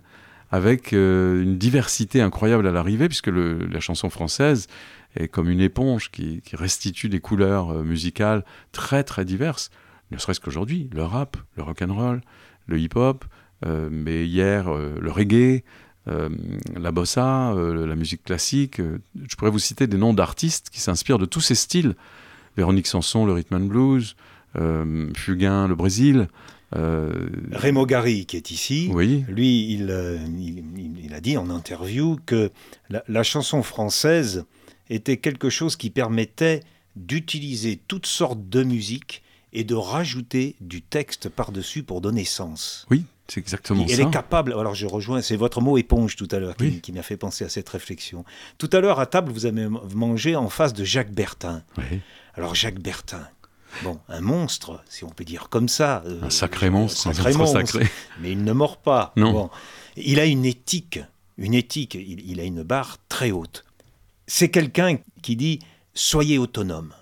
avec 0.49 0.93
euh, 0.93 1.43
une 1.43 1.57
diversité 1.57 2.21
incroyable 2.21 2.65
à 2.65 2.71
l'arrivée, 2.71 3.09
puisque 3.09 3.27
la 3.27 3.79
chanson 3.81 4.09
française 4.09 4.67
est 5.17 5.27
comme 5.27 5.49
une 5.49 5.61
éponge 5.61 6.09
qui, 6.09 6.41
qui 6.41 6.55
restitue 6.55 7.09
des 7.09 7.19
couleurs 7.19 7.83
musicales 7.83 8.45
très 8.71 9.03
très 9.03 9.25
diverses, 9.25 9.71
ne 10.11 10.17
serait-ce 10.17 10.39
qu'aujourd'hui, 10.39 10.89
le 10.93 11.03
rap, 11.03 11.35
le 11.57 11.63
rock'n'roll, 11.63 12.21
le 12.67 12.79
hip-hop, 12.79 13.25
mais 13.65 14.25
hier 14.25 14.71
le 14.73 15.11
reggae, 15.11 15.63
euh, 16.09 16.29
la 16.75 16.91
bossa, 16.91 17.53
euh, 17.53 17.85
la 17.85 17.95
musique 17.95 18.23
classique. 18.23 18.79
Euh, 18.79 18.99
je 19.27 19.35
pourrais 19.35 19.51
vous 19.51 19.59
citer 19.59 19.87
des 19.87 19.97
noms 19.97 20.13
d'artistes 20.13 20.69
qui 20.69 20.81
s'inspirent 20.81 21.19
de 21.19 21.25
tous 21.25 21.41
ces 21.41 21.55
styles. 21.55 21.95
Véronique 22.57 22.87
Sanson, 22.87 23.25
le 23.25 23.33
rhythm 23.33 23.55
and 23.55 23.65
blues, 23.65 24.15
Fugain, 25.15 25.67
le 25.67 25.75
Brésil. 25.75 26.27
Raymond 26.71 27.85
Gary, 27.85 28.25
qui 28.25 28.35
est 28.35 28.51
ici, 28.51 28.89
oui. 28.91 29.23
lui, 29.27 29.71
il, 29.71 29.89
il, 30.39 31.05
il, 31.05 31.13
a 31.13 31.21
dit 31.21 31.37
en 31.37 31.49
interview 31.51 32.17
que 32.25 32.51
la, 32.89 33.03
la 33.07 33.23
chanson 33.23 33.61
française 33.61 34.45
était 34.89 35.17
quelque 35.17 35.49
chose 35.49 35.75
qui 35.75 35.91
permettait 35.91 36.61
d'utiliser 36.95 37.79
toutes 37.87 38.07
sortes 38.07 38.49
de 38.49 38.63
musique 38.63 39.23
et 39.51 39.63
de 39.63 39.75
rajouter 39.75 40.55
du 40.61 40.81
texte 40.81 41.29
par-dessus 41.29 41.83
pour 41.83 42.01
donner 42.01 42.25
sens. 42.25 42.85
Oui, 42.89 43.05
c'est 43.27 43.39
exactement 43.39 43.85
Elle 43.87 43.95
ça. 43.95 44.01
est 44.03 44.11
capable, 44.11 44.51
alors 44.53 44.75
je 44.75 44.85
rejoins, 44.85 45.21
c'est 45.21 45.35
votre 45.37 45.61
mot 45.61 45.77
éponge 45.77 46.15
tout 46.15 46.27
à 46.31 46.39
l'heure 46.39 46.55
qui, 46.57 46.63
Oui. 46.65 46.81
qui 46.81 46.91
m'a 46.91 47.03
fait 47.03 47.17
penser 47.17 47.45
à 47.45 47.49
cette 47.49 47.69
réflexion. 47.69 48.25
Tout 48.57 48.69
à 48.73 48.79
l'heure, 48.79 48.99
à 48.99 49.05
table, 49.05 49.31
vous 49.31 49.45
avez 49.45 49.67
mangé 49.95 50.35
en 50.35 50.49
face 50.49 50.73
de 50.73 50.83
Jacques 50.83 51.11
Bertin. 51.13 51.63
Oui. 51.77 51.99
Alors 52.35 52.53
Jacques 52.55 52.79
Bertin, 52.79 53.25
bon, 53.83 53.99
un 54.09 54.21
monstre, 54.21 54.83
si 54.89 55.03
on 55.03 55.09
peut 55.09 55.23
dire 55.23 55.49
comme 55.49 55.69
ça. 55.69 56.03
euh, 56.05 56.21
Un 56.23 56.29
sacré 56.29 56.69
monstre, 56.69 57.07
un 57.07 57.13
sacré 57.13 57.33
monstre 57.33 57.59
sacré. 57.65 57.87
Mais 58.21 58.31
il 58.31 58.43
ne 58.43 58.51
mord 58.53 58.77
pas. 58.77 59.13
Non. 59.15 59.31
Bon. 59.31 59.49
Il 59.95 60.19
a 60.19 60.25
une 60.25 60.43
éthique, 60.45 60.99
une 61.37 61.53
éthique, 61.53 61.95
il, 61.95 62.29
il 62.29 62.39
a 62.39 62.43
une 62.43 62.63
barre 62.63 62.97
très 63.09 63.31
haute. 63.31 63.63
C'est 64.27 64.49
quelqu'un 64.49 64.97
qui 65.21 65.35
dit 65.35 65.59
soyez 65.93 66.37
autonome. 66.39 66.93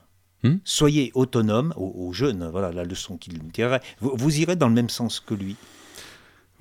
Hmm? 0.44 0.58
Soyez 0.64 1.12
autonome 1.14 1.72
aux, 1.78 2.08
aux 2.08 2.14
jeunes, 2.14 2.50
voilà 2.52 2.72
la 2.72 2.84
leçon 2.84 3.16
qu'il 3.18 3.42
me 3.44 3.50
dirait. 3.52 3.80
Vous, 4.00 4.12
vous 4.16 4.40
irez 4.40 4.56
dans 4.56 4.68
le 4.68 4.74
même 4.74 4.90
sens 4.90 5.20
que 5.20 5.34
lui. 5.36 5.56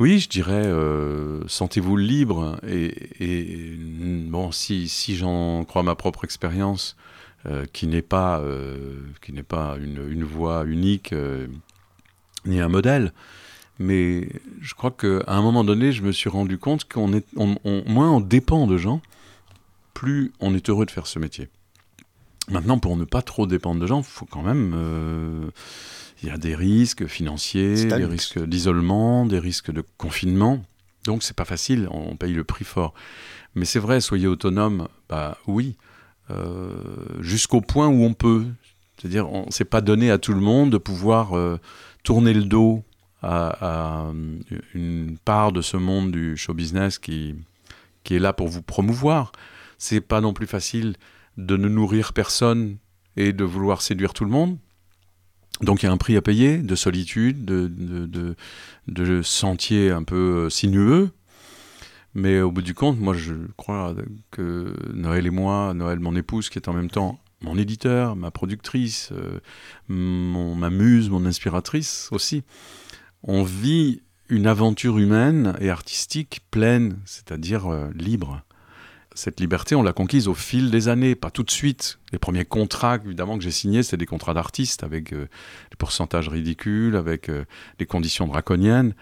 Oui, 0.00 0.18
je 0.18 0.30
dirais, 0.30 0.66
euh, 0.66 1.46
sentez-vous 1.46 1.98
libre. 1.98 2.58
Et, 2.66 3.76
bon, 4.28 4.50
si, 4.50 4.88
si 4.88 5.14
j'en 5.14 5.62
crois 5.64 5.82
ma 5.82 5.94
propre 5.94 6.24
expérience, 6.24 6.96
euh, 7.44 7.66
qui 7.74 7.86
n'est 7.86 8.00
pas, 8.00 8.40
euh, 8.40 8.98
qui 9.20 9.34
n'est 9.34 9.42
pas 9.42 9.76
une, 9.78 10.24
voie 10.24 10.64
unique 10.64 11.14
ni 12.46 12.60
un 12.60 12.68
modèle, 12.68 13.12
mais 13.78 14.30
je 14.62 14.72
crois 14.72 14.90
qu'à 14.90 15.22
un 15.26 15.42
moment 15.42 15.64
donné, 15.64 15.92
je 15.92 16.02
me 16.02 16.12
suis 16.12 16.30
rendu 16.30 16.56
compte 16.56 16.90
qu'on 16.90 17.12
est, 17.12 17.26
on- 17.36 17.56
moins 17.86 18.10
on 18.10 18.20
dépend 18.20 18.66
de 18.66 18.78
gens, 18.78 19.02
plus 19.92 20.32
on 20.40 20.54
est 20.54 20.70
heureux 20.70 20.86
de 20.86 20.90
faire 20.90 21.06
ce 21.06 21.18
métier. 21.18 21.50
Maintenant, 22.48 22.78
pour 22.78 22.96
ne 22.96 23.04
pas 23.04 23.20
trop 23.20 23.46
dépendre 23.46 23.82
de 23.82 23.86
gens, 23.86 23.98
il 23.98 24.04
faut 24.04 24.24
quand 24.24 24.42
même. 24.42 25.50
Euh, 26.20 26.26
il 26.26 26.28
y 26.28 26.32
a 26.32 26.38
des 26.38 26.54
risques 26.54 27.06
financiers, 27.06 27.86
des 27.86 27.98
luxe. 27.98 28.10
risques 28.10 28.44
d'isolement, 28.46 29.26
des 29.26 29.38
risques 29.38 29.70
de 29.70 29.84
confinement. 29.98 30.62
Donc, 31.04 31.22
c'est 31.22 31.36
pas 31.36 31.44
facile, 31.44 31.88
on 31.90 32.16
paye 32.16 32.34
le 32.34 32.44
prix 32.44 32.64
fort. 32.64 32.94
Mais 33.54 33.64
c'est 33.64 33.78
vrai, 33.78 34.00
soyez 34.00 34.26
autonome, 34.26 34.88
bah 35.08 35.38
oui, 35.46 35.76
euh, 36.30 36.72
jusqu'au 37.20 37.60
point 37.60 37.88
où 37.88 38.04
on 38.04 38.14
peut. 38.14 38.46
C'est-à-dire, 38.96 39.30
on 39.32 39.50
s'est 39.50 39.64
pas 39.64 39.80
donné 39.80 40.10
à 40.10 40.18
tout 40.18 40.34
le 40.34 40.40
monde 40.40 40.70
de 40.70 40.78
pouvoir 40.78 41.36
euh, 41.36 41.58
tourner 42.02 42.34
le 42.34 42.44
dos 42.44 42.84
à, 43.22 44.04
à 44.08 44.12
une 44.74 45.16
part 45.24 45.52
de 45.52 45.62
ce 45.62 45.76
monde 45.76 46.12
du 46.12 46.36
show 46.36 46.54
business 46.54 46.98
qui, 46.98 47.34
qui 48.04 48.14
est 48.14 48.18
là 48.18 48.32
pour 48.32 48.48
vous 48.48 48.62
promouvoir. 48.62 49.32
C'est 49.78 50.00
pas 50.00 50.20
non 50.20 50.32
plus 50.32 50.46
facile 50.46 50.96
de 51.38 51.56
ne 51.56 51.68
nourrir 51.68 52.12
personne 52.12 52.76
et 53.16 53.32
de 53.32 53.44
vouloir 53.44 53.82
séduire 53.82 54.12
tout 54.12 54.24
le 54.24 54.30
monde. 54.30 54.58
Donc 55.62 55.82
il 55.82 55.86
y 55.86 55.88
a 55.88 55.92
un 55.92 55.96
prix 55.96 56.16
à 56.16 56.22
payer 56.22 56.58
de 56.58 56.74
solitude, 56.74 57.44
de, 57.44 57.68
de, 57.68 58.34
de, 58.86 59.92
un 59.92 60.02
peu 60.02 60.16
euh, 60.16 60.50
sinueux. 60.50 61.10
Mais 62.14 62.40
au 62.40 62.50
bout 62.50 62.62
du 62.62 62.74
compte, 62.74 62.98
moi 62.98 63.14
je 63.14 63.34
crois 63.56 63.94
que 64.30 64.74
Noël 64.92 65.26
et 65.26 65.30
moi, 65.30 65.74
Noël 65.74 66.00
mon 66.00 66.16
épouse 66.16 66.48
qui 66.48 66.58
est 66.58 66.68
en 66.68 66.72
même 66.72 66.90
temps 66.90 67.20
mon 67.42 67.56
éditeur, 67.56 68.16
ma 68.16 68.30
productrice, 68.30 69.10
euh, 69.12 69.40
ma 69.88 70.70
muse, 70.70 71.08
mon 71.08 71.24
inspiratrice 71.24 72.08
aussi, 72.12 72.42
on 73.22 73.42
vit 73.42 74.02
une 74.28 74.46
aventure 74.46 74.98
humaine 74.98 75.56
et 75.60 75.70
artistique 75.70 76.40
pleine, 76.50 76.98
c'est-à-dire 77.04 77.66
euh, 77.66 77.90
libre. 77.94 78.42
Cette 79.14 79.40
liberté, 79.40 79.74
on 79.74 79.82
l'a 79.82 79.92
conquise 79.92 80.28
au 80.28 80.34
fil 80.34 80.70
des 80.70 80.88
années, 80.88 81.14
pas 81.14 81.30
tout 81.30 81.42
de 81.42 81.50
suite. 81.50 81.98
Les 82.12 82.18
premiers 82.18 82.44
contrats, 82.44 82.98
évidemment, 83.04 83.36
que 83.36 83.42
j'ai 83.42 83.50
signés, 83.50 83.82
c'était 83.82 83.96
des 83.96 84.06
contrats 84.06 84.34
d'artistes 84.34 84.84
avec 84.84 85.12
euh, 85.12 85.28
des 85.70 85.76
pourcentages 85.76 86.28
ridicules, 86.28 86.94
avec 86.94 87.28
euh, 87.28 87.44
des 87.78 87.86
conditions 87.86 88.28
draconiennes. 88.28 88.94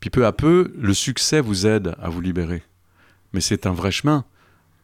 Puis 0.00 0.10
peu 0.10 0.26
à 0.26 0.32
peu, 0.32 0.72
le 0.78 0.94
succès 0.94 1.40
vous 1.40 1.66
aide 1.66 1.94
à 2.00 2.08
vous 2.08 2.20
libérer. 2.20 2.62
Mais 3.32 3.40
c'est 3.40 3.66
un 3.66 3.72
vrai 3.72 3.90
chemin. 3.90 4.24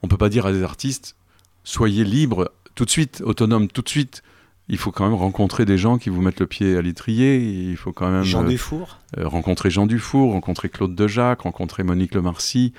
On 0.03 0.07
ne 0.07 0.11
peut 0.11 0.17
pas 0.17 0.29
dire 0.29 0.47
à 0.47 0.53
des 0.53 0.63
artistes, 0.63 1.17
soyez 1.65 2.05
libres 2.05 2.51
tout 2.75 2.85
de 2.85 2.91
suite, 2.91 3.23
autonomes 3.25 3.69
tout 3.69 3.83
de 3.83 3.89
suite. 3.89 4.23
Il 4.69 4.77
faut 4.77 4.93
quand 4.93 5.05
même 5.05 5.19
rencontrer 5.19 5.65
des 5.65 5.79
gens 5.79 5.97
qui 5.99 6.11
vous 6.11 6.21
mettent 6.21 6.41
le 6.41 6.47
pied 6.47 6.77
à 6.77 6.83
l'étrier. 6.83 7.39
Il 7.39 7.77
faut 7.77 7.93
quand 7.93 8.11
même 8.11 8.23
Jean 8.23 8.45
euh, 8.45 8.49
Dufour? 8.49 8.99
rencontrer 9.17 9.71
Jean 9.71 9.87
Dufour, 9.87 10.33
rencontrer 10.33 10.69
Claude 10.69 10.95
Dejac, 10.95 11.41
rencontrer 11.41 11.85
Monique 11.85 12.15
Lemarcy, 12.15 12.75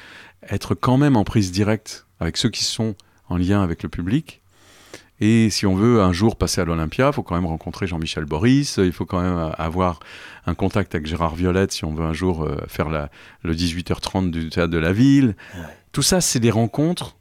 être 0.49 0.75
quand 0.75 0.97
même 0.97 1.15
en 1.15 1.23
prise 1.23 1.51
directe 1.51 2.05
avec 2.19 2.37
ceux 2.37 2.49
qui 2.49 2.63
sont 2.63 2.95
en 3.27 3.37
lien 3.37 3.61
avec 3.61 3.83
le 3.83 3.89
public. 3.89 4.41
Et 5.21 5.49
si 5.49 5.65
on 5.65 5.75
veut 5.75 6.01
un 6.01 6.13
jour 6.13 6.37
passer 6.37 6.61
à 6.61 6.65
l'Olympia, 6.65 7.07
il 7.07 7.13
faut 7.13 7.23
quand 7.23 7.35
même 7.35 7.45
rencontrer 7.45 7.87
Jean-Michel 7.87 8.23
Boris, 8.23 8.77
il 8.77 8.93
faut 8.93 9.05
quand 9.05 9.21
même 9.21 9.53
avoir 9.57 9.99
un 10.45 10.55
contact 10.55 10.95
avec 10.95 11.07
Gérard 11.07 11.35
Violette 11.35 11.73
si 11.73 11.83
on 11.83 11.93
veut 11.93 12.05
un 12.05 12.13
jour 12.13 12.43
euh, 12.43 12.57
faire 12.67 12.89
la, 12.89 13.09
le 13.43 13.53
18h30 13.53 14.31
du 14.31 14.49
théâtre 14.49 14.71
de 14.71 14.77
la 14.77 14.93
ville. 14.93 15.35
Ouais. 15.55 15.61
Tout 15.91 16.01
ça, 16.01 16.21
c'est 16.21 16.39
des 16.39 16.51
rencontres 16.51 17.17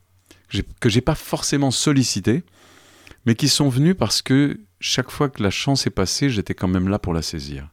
que 0.81 0.89
j'ai 0.89 1.01
pas 1.01 1.15
forcément 1.15 1.71
sollicitées, 1.71 2.45
mais 3.27 3.35
qui 3.35 3.49
sont 3.49 3.69
venues 3.69 3.95
parce 3.95 4.23
que 4.23 4.61
chaque 4.81 5.11
fois 5.11 5.29
que 5.29 5.43
la 5.43 5.51
chance 5.51 5.87
est 5.87 5.91
passée, 5.91 6.31
j'étais 6.31 6.55
quand 6.55 6.69
même 6.69 6.89
là 6.89 6.99
pour 6.99 7.13
la 7.13 7.23
saisir. 7.23 7.69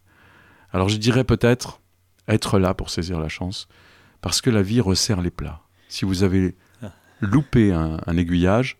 Alors 0.73 0.89
je 0.89 0.97
dirais 0.97 1.23
peut-être 1.23 1.81
être 2.27 2.59
là 2.59 2.73
pour 2.73 2.89
saisir 2.89 3.19
la 3.19 3.29
chance, 3.29 3.67
parce 4.25 4.41
que 4.41 4.49
la 4.49 4.63
vie 4.63 4.81
resserre 4.81 5.21
les 5.21 5.29
plats. 5.29 5.61
Si 5.87 6.03
vous 6.03 6.23
avez 6.23 6.55
loupé 7.21 7.71
un, 7.71 7.99
un 8.07 8.17
aiguillage, 8.17 8.77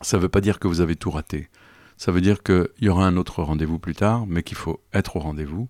ça 0.00 0.16
ne 0.16 0.22
veut 0.22 0.28
pas 0.28 0.40
dire 0.40 0.58
que 0.58 0.66
vous 0.66 0.80
avez 0.80 0.96
tout 0.96 1.12
raté. 1.12 1.48
Ça 1.96 2.10
veut 2.10 2.20
dire 2.20 2.42
qu'il 2.42 2.66
y 2.80 2.88
aura 2.88 3.06
un 3.06 3.16
autre 3.16 3.40
rendez-vous 3.44 3.78
plus 3.78 3.94
tard, 3.94 4.26
mais 4.26 4.42
qu'il 4.42 4.56
faut 4.56 4.80
être 4.92 5.14
au 5.14 5.20
rendez-vous 5.20 5.68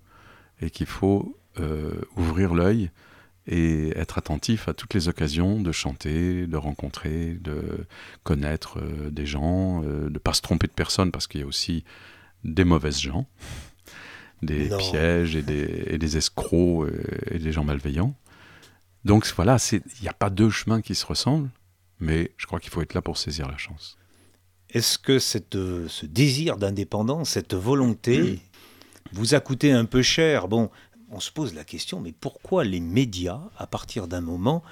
et 0.63 0.71
qu'il 0.71 0.87
faut 0.87 1.37
euh, 1.61 2.01
ouvrir 2.17 2.55
l'œil 2.55 2.91
et 3.47 3.91
être 3.91 4.17
attentif 4.17 4.69
à 4.69 4.73
toutes 4.73 4.95
les 4.95 5.07
occasions 5.09 5.61
de 5.61 5.71
chanter, 5.71 6.47
de 6.47 6.57
rencontrer, 6.57 7.35
de 7.43 7.87
connaître 8.23 8.79
euh, 8.79 9.11
des 9.11 9.27
gens, 9.27 9.83
euh, 9.85 10.05
de 10.05 10.09
ne 10.15 10.19
pas 10.19 10.33
se 10.33 10.41
tromper 10.41 10.67
de 10.67 10.73
personne 10.73 11.11
parce 11.13 11.27
qu'il 11.27 11.43
y 11.43 11.45
a 11.45 11.47
aussi 11.47 11.85
des 12.43 12.65
mauvaises 12.65 13.01
gens, 13.01 13.27
des 14.43 14.71
Non. 14.71 14.79
pièges 14.79 15.37
et 15.37 15.43
des, 15.43 15.85
et 15.89 15.99
des 15.99 16.17
escrocs 16.17 16.89
et 17.31 17.39
des 17.39 17.53
gens 17.53 17.65
malveillants. 17.65 18.15
Donc 19.09 19.27
voilà, 19.35 19.57
il 19.73 19.81
n'y 20.03 20.09
a 20.09 20.13
pas 20.13 20.29
deux 20.29 20.51
chemins 20.51 20.83
qui 20.83 20.95
se 20.95 21.07
ressemblent, 21.07 21.49
mais 21.99 22.31
je 22.37 22.45
crois 22.45 22.61
qu'il 22.61 22.71
faut 22.71 22.83
être 22.83 22.93
là 22.93 23.01
pour 23.01 23.17
saisir 23.17 23.49
la 23.49 23.57
chance. 23.57 23.97
Est-ce 24.69 24.99
que 24.99 25.19
cette, 25.19 25.57
euh, 25.57 25.89
ce 25.89 26.05
désir 26.05 26.59
d'indépendance, 26.59 27.31
cette 27.31 27.55
volonté, 27.55 28.39
vous 29.13 29.35
a 29.35 29.41
coûté 29.41 29.73
un 29.73 29.87
peu 29.87 30.03
cher? 30.03 30.47
Bon, 30.47 30.69
on 31.11 31.21
se 31.21 31.31
pose 31.31 31.55
la 31.55 31.65
question, 31.65 32.03
mais 32.03 32.13
pourquoi 32.13 32.65
les 32.65 32.81
médias, 32.81 33.41
à 33.57 33.67
partir 33.67 34.09
d'un 34.09 34.21
moment, 34.21 34.63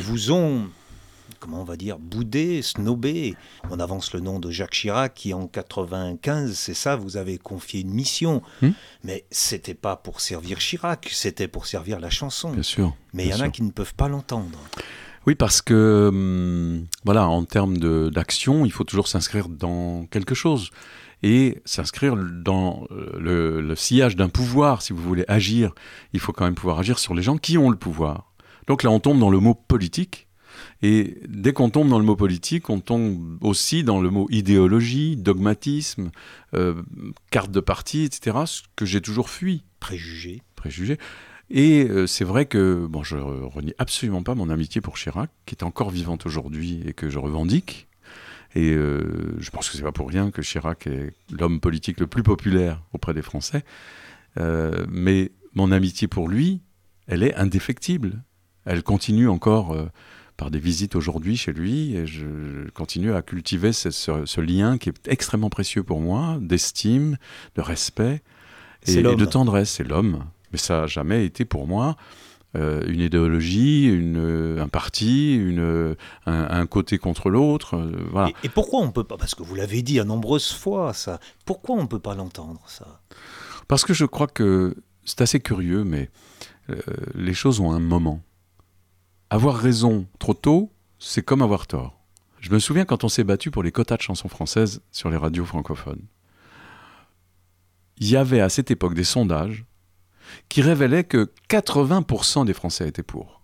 vous 0.00 0.32
ont, 0.32 0.68
comment 1.40 1.60
on 1.60 1.64
va 1.64 1.76
dire, 1.76 1.98
boudé, 1.98 2.62
snobé 2.62 3.36
On 3.70 3.80
avance 3.80 4.12
le 4.14 4.20
nom 4.20 4.40
de 4.40 4.50
Jacques 4.50 4.72
Chirac, 4.72 5.14
qui 5.14 5.34
en 5.34 5.46
95, 5.46 6.54
c'est 6.54 6.74
ça, 6.74 6.96
vous 6.96 7.16
avez 7.16 7.38
confié 7.38 7.80
une 7.80 7.92
mission. 7.92 8.42
Hmm. 8.62 8.70
Mais 9.02 9.24
c'était 9.30 9.74
pas 9.74 9.96
pour 9.96 10.20
servir 10.20 10.58
Chirac, 10.58 11.08
c'était 11.12 11.48
pour 11.48 11.66
servir 11.66 12.00
la 12.00 12.10
chanson. 12.10 12.50
Bien 12.52 12.62
sûr. 12.62 12.94
Mais 13.12 13.26
il 13.26 13.30
y 13.30 13.34
en 13.34 13.40
a 13.40 13.48
qui 13.50 13.62
ne 13.62 13.70
peuvent 13.70 13.94
pas 13.94 14.08
l'entendre. 14.08 14.58
Oui, 15.26 15.34
parce 15.34 15.62
que, 15.62 16.08
hum, 16.12 16.86
voilà, 17.04 17.26
en 17.28 17.44
termes 17.44 17.78
d'action, 18.10 18.64
il 18.64 18.72
faut 18.72 18.84
toujours 18.84 19.08
s'inscrire 19.08 19.48
dans 19.48 20.06
quelque 20.06 20.34
chose. 20.34 20.70
Et 21.22 21.62
s'inscrire 21.64 22.16
dans 22.16 22.86
euh, 22.90 23.18
le, 23.18 23.60
le 23.62 23.76
sillage 23.76 24.14
d'un 24.14 24.28
pouvoir, 24.28 24.82
si 24.82 24.92
vous 24.92 25.02
voulez 25.02 25.24
agir, 25.26 25.72
il 26.12 26.20
faut 26.20 26.32
quand 26.32 26.44
même 26.44 26.54
pouvoir 26.54 26.78
agir 26.78 26.98
sur 26.98 27.14
les 27.14 27.22
gens 27.22 27.38
qui 27.38 27.56
ont 27.56 27.70
le 27.70 27.76
pouvoir. 27.76 28.34
Donc 28.66 28.82
là, 28.82 28.90
on 28.90 29.00
tombe 29.00 29.18
dans 29.18 29.30
le 29.30 29.40
mot 29.40 29.54
politique. 29.54 30.28
Et 30.86 31.16
dès 31.26 31.54
qu'on 31.54 31.70
tombe 31.70 31.88
dans 31.88 31.98
le 31.98 32.04
mot 32.04 32.14
politique, 32.14 32.68
on 32.68 32.78
tombe 32.78 33.38
aussi 33.40 33.84
dans 33.84 34.02
le 34.02 34.10
mot 34.10 34.26
idéologie, 34.28 35.16
dogmatisme, 35.16 36.10
euh, 36.52 36.74
carte 37.30 37.50
de 37.50 37.60
parti, 37.60 38.02
etc., 38.02 38.36
ce 38.44 38.60
que 38.76 38.84
j'ai 38.84 39.00
toujours 39.00 39.30
fui 39.30 39.64
Préjugés. 39.80 40.42
préjugés. 40.56 40.98
Et 41.48 41.88
euh, 41.88 42.06
c'est 42.06 42.24
vrai 42.24 42.44
que 42.44 42.84
bon, 42.86 43.02
je 43.02 43.16
renie 43.16 43.72
absolument 43.78 44.22
pas 44.22 44.34
mon 44.34 44.50
amitié 44.50 44.82
pour 44.82 44.98
Chirac, 44.98 45.30
qui 45.46 45.54
est 45.54 45.64
encore 45.64 45.88
vivante 45.88 46.26
aujourd'hui 46.26 46.82
et 46.84 46.92
que 46.92 47.08
je 47.08 47.18
revendique. 47.18 47.88
Et 48.54 48.74
euh, 48.74 49.36
je 49.38 49.48
pense 49.48 49.70
que 49.70 49.78
c'est 49.78 49.82
pas 49.82 49.90
pour 49.90 50.10
rien 50.10 50.30
que 50.30 50.42
Chirac 50.42 50.86
est 50.86 51.14
l'homme 51.30 51.60
politique 51.60 51.98
le 51.98 52.06
plus 52.06 52.22
populaire 52.22 52.82
auprès 52.92 53.14
des 53.14 53.22
Français. 53.22 53.64
Euh, 54.38 54.84
mais 54.90 55.32
mon 55.54 55.72
amitié 55.72 56.08
pour 56.08 56.28
lui, 56.28 56.60
elle 57.06 57.22
est 57.22 57.34
indéfectible. 57.36 58.22
Elle 58.66 58.82
continue 58.82 59.30
encore 59.30 59.72
euh, 59.72 59.86
par 60.36 60.50
des 60.50 60.58
visites 60.58 60.96
aujourd'hui 60.96 61.36
chez 61.36 61.52
lui, 61.52 61.94
et 61.94 62.06
je, 62.06 62.68
continue 62.70 63.12
à 63.14 63.22
cultiver 63.22 63.72
ce, 63.72 63.90
ce- 63.90 64.26
ce 64.26 64.40
lien 64.40 64.78
qui 64.78 64.88
est 64.88 65.08
extrêmement 65.08 65.50
précieux 65.50 65.82
pour 65.82 66.00
moi, 66.00 66.38
d'estime, 66.40 67.16
de 67.54 67.60
respect 67.60 68.22
et, 68.86 69.02
de 69.02 69.24
tendresse. 69.24 69.70
C'est 69.70 69.84
l'homme. 69.84 70.24
Mais 70.52 70.58
ça 70.58 70.82
n'a 70.82 70.86
jamais 70.86 71.24
été 71.24 71.44
pour 71.44 71.66
moi 71.66 71.96
euh, 72.56 72.82
une 72.86 73.00
idéologie, 73.00 73.86
une, 73.86 74.58
un 74.60 74.68
parti, 74.68 75.34
une, 75.36 75.96
un, 76.26 76.66
côté 76.66 76.98
contre 76.98 77.30
l'autre. 77.30 77.76
voilà. 78.10 78.30
Et, 78.42 78.48
pourquoi 78.48 78.80
on 78.80 78.90
peut 78.90 79.04
pas 79.04 79.16
Parce 79.16 79.34
que 79.34 79.42
vous 79.42 79.54
l'avez 79.54 79.82
dit 79.82 79.98
à 79.98 80.04
nombreuses 80.04 80.52
fois, 80.52 80.92
ça. 80.94 81.18
Pourquoi 81.44 81.76
on 81.76 81.86
peut 81.86 81.98
pas 81.98 82.14
l'entendre, 82.14 82.60
ça? 82.66 83.00
Parce 83.66 83.84
que 83.84 83.94
je 83.94 84.04
crois 84.04 84.26
que 84.28 84.76
c'est 85.04 85.20
assez 85.20 85.40
curieux, 85.40 85.84
mais 85.84 86.10
les 87.14 87.34
choses 87.34 87.60
ont 87.60 87.72
un 87.72 87.80
moment. 87.80 88.22
Avoir 89.34 89.56
raison 89.56 90.06
trop 90.20 90.32
tôt, 90.32 90.70
c'est 91.00 91.24
comme 91.24 91.42
avoir 91.42 91.66
tort. 91.66 91.98
Je 92.38 92.52
me 92.52 92.60
souviens 92.60 92.84
quand 92.84 93.02
on 93.02 93.08
s'est 93.08 93.24
battu 93.24 93.50
pour 93.50 93.64
les 93.64 93.72
quotas 93.72 93.96
de 93.96 94.02
chansons 94.02 94.28
françaises 94.28 94.80
sur 94.92 95.10
les 95.10 95.16
radios 95.16 95.44
francophones. 95.44 96.06
Il 97.98 98.08
y 98.08 98.16
avait 98.16 98.38
à 98.38 98.48
cette 98.48 98.70
époque 98.70 98.94
des 98.94 99.02
sondages 99.02 99.64
qui 100.48 100.62
révélaient 100.62 101.02
que 101.02 101.32
80% 101.50 102.44
des 102.44 102.54
Français 102.54 102.86
étaient 102.86 103.02
pour. 103.02 103.42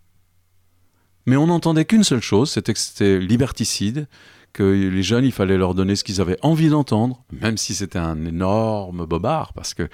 Mais 1.26 1.34
on 1.34 1.48
n'entendait 1.48 1.86
qu'une 1.86 2.04
seule 2.04 2.22
chose, 2.22 2.52
c'était 2.52 2.72
que 2.72 2.78
c'était 2.78 3.18
liberticide, 3.18 4.06
que 4.52 4.62
les 4.62 5.02
jeunes, 5.02 5.24
il 5.24 5.32
fallait 5.32 5.58
leur 5.58 5.74
donner 5.74 5.96
ce 5.96 6.04
qu'ils 6.04 6.20
avaient 6.20 6.38
envie 6.42 6.68
d'entendre, 6.68 7.24
même 7.32 7.56
si 7.56 7.74
c'était 7.74 7.98
un 7.98 8.24
énorme 8.26 9.06
bobard, 9.06 9.54
parce 9.54 9.74
que 9.74 9.88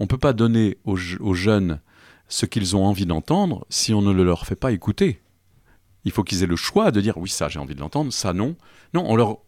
on 0.00 0.06
ne 0.06 0.08
peut 0.08 0.18
pas 0.18 0.32
donner 0.32 0.76
aux, 0.84 0.98
aux 1.20 1.34
jeunes 1.34 1.80
ce 2.26 2.46
qu'ils 2.46 2.74
ont 2.74 2.84
envie 2.84 3.06
d'entendre 3.06 3.64
si 3.70 3.94
on 3.94 4.02
ne 4.02 4.10
le 4.10 4.24
leur 4.24 4.44
fait 4.44 4.56
pas 4.56 4.72
écouter. 4.72 5.22
Il 6.06 6.12
faut 6.12 6.22
qu'ils 6.22 6.44
aient 6.44 6.46
le 6.46 6.56
choix 6.56 6.92
de 6.92 7.00
dire 7.00 7.18
oui, 7.18 7.28
ça 7.28 7.48
j'ai 7.48 7.58
envie 7.58 7.74
de 7.74 7.80
l'entendre, 7.80 8.12
ça 8.12 8.32
non. 8.32 8.54
Non, 8.94 9.04
on 9.06 9.16
leur 9.16 9.38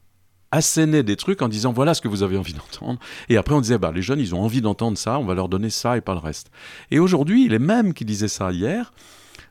assénait 0.50 1.04
des 1.04 1.14
trucs 1.14 1.40
en 1.40 1.48
disant 1.48 1.72
voilà 1.72 1.94
ce 1.94 2.00
que 2.00 2.08
vous 2.08 2.24
avez 2.24 2.36
envie 2.36 2.52
d'entendre. 2.52 2.98
Et 3.28 3.36
après 3.36 3.54
on 3.54 3.60
disait 3.60 3.78
bah, 3.78 3.92
les 3.94 4.02
jeunes 4.02 4.18
ils 4.18 4.34
ont 4.34 4.42
envie 4.42 4.60
d'entendre 4.60 4.98
ça, 4.98 5.20
on 5.20 5.24
va 5.24 5.34
leur 5.34 5.48
donner 5.48 5.70
ça 5.70 5.96
et 5.96 6.00
pas 6.00 6.14
le 6.14 6.18
reste. 6.18 6.50
Et 6.90 6.98
aujourd'hui, 6.98 7.48
les 7.48 7.60
mêmes 7.60 7.94
qui 7.94 8.04
disaient 8.04 8.28
ça 8.28 8.50
hier 8.50 8.92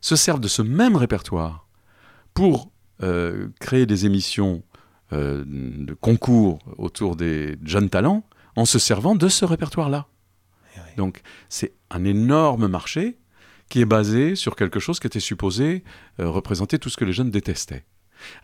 se 0.01 0.17
servent 0.17 0.41
de 0.41 0.49
ce 0.49 0.61
même 0.61 0.97
répertoire 0.97 1.65
pour 2.33 2.71
euh, 3.01 3.47
créer 3.61 3.85
des 3.85 4.05
émissions 4.05 4.63
euh, 5.13 5.45
de 5.47 5.93
concours 5.93 6.59
autour 6.77 7.15
des 7.15 7.55
jeunes 7.63 7.89
talents 7.89 8.25
en 8.57 8.65
se 8.65 8.79
servant 8.79 9.15
de 9.15 9.29
ce 9.29 9.45
répertoire-là. 9.45 10.07
Eh 10.75 10.97
Donc 10.97 11.21
c'est 11.47 11.73
un 11.89 12.03
énorme 12.03 12.67
marché 12.67 13.17
qui 13.69 13.81
est 13.81 13.85
basé 13.85 14.35
sur 14.35 14.55
quelque 14.55 14.79
chose 14.79 14.99
qui 14.99 15.07
était 15.07 15.19
supposé 15.19 15.83
euh, 16.19 16.29
représenter 16.29 16.79
tout 16.79 16.89
ce 16.89 16.97
que 16.97 17.05
les 17.05 17.13
jeunes 17.13 17.31
détestaient. 17.31 17.85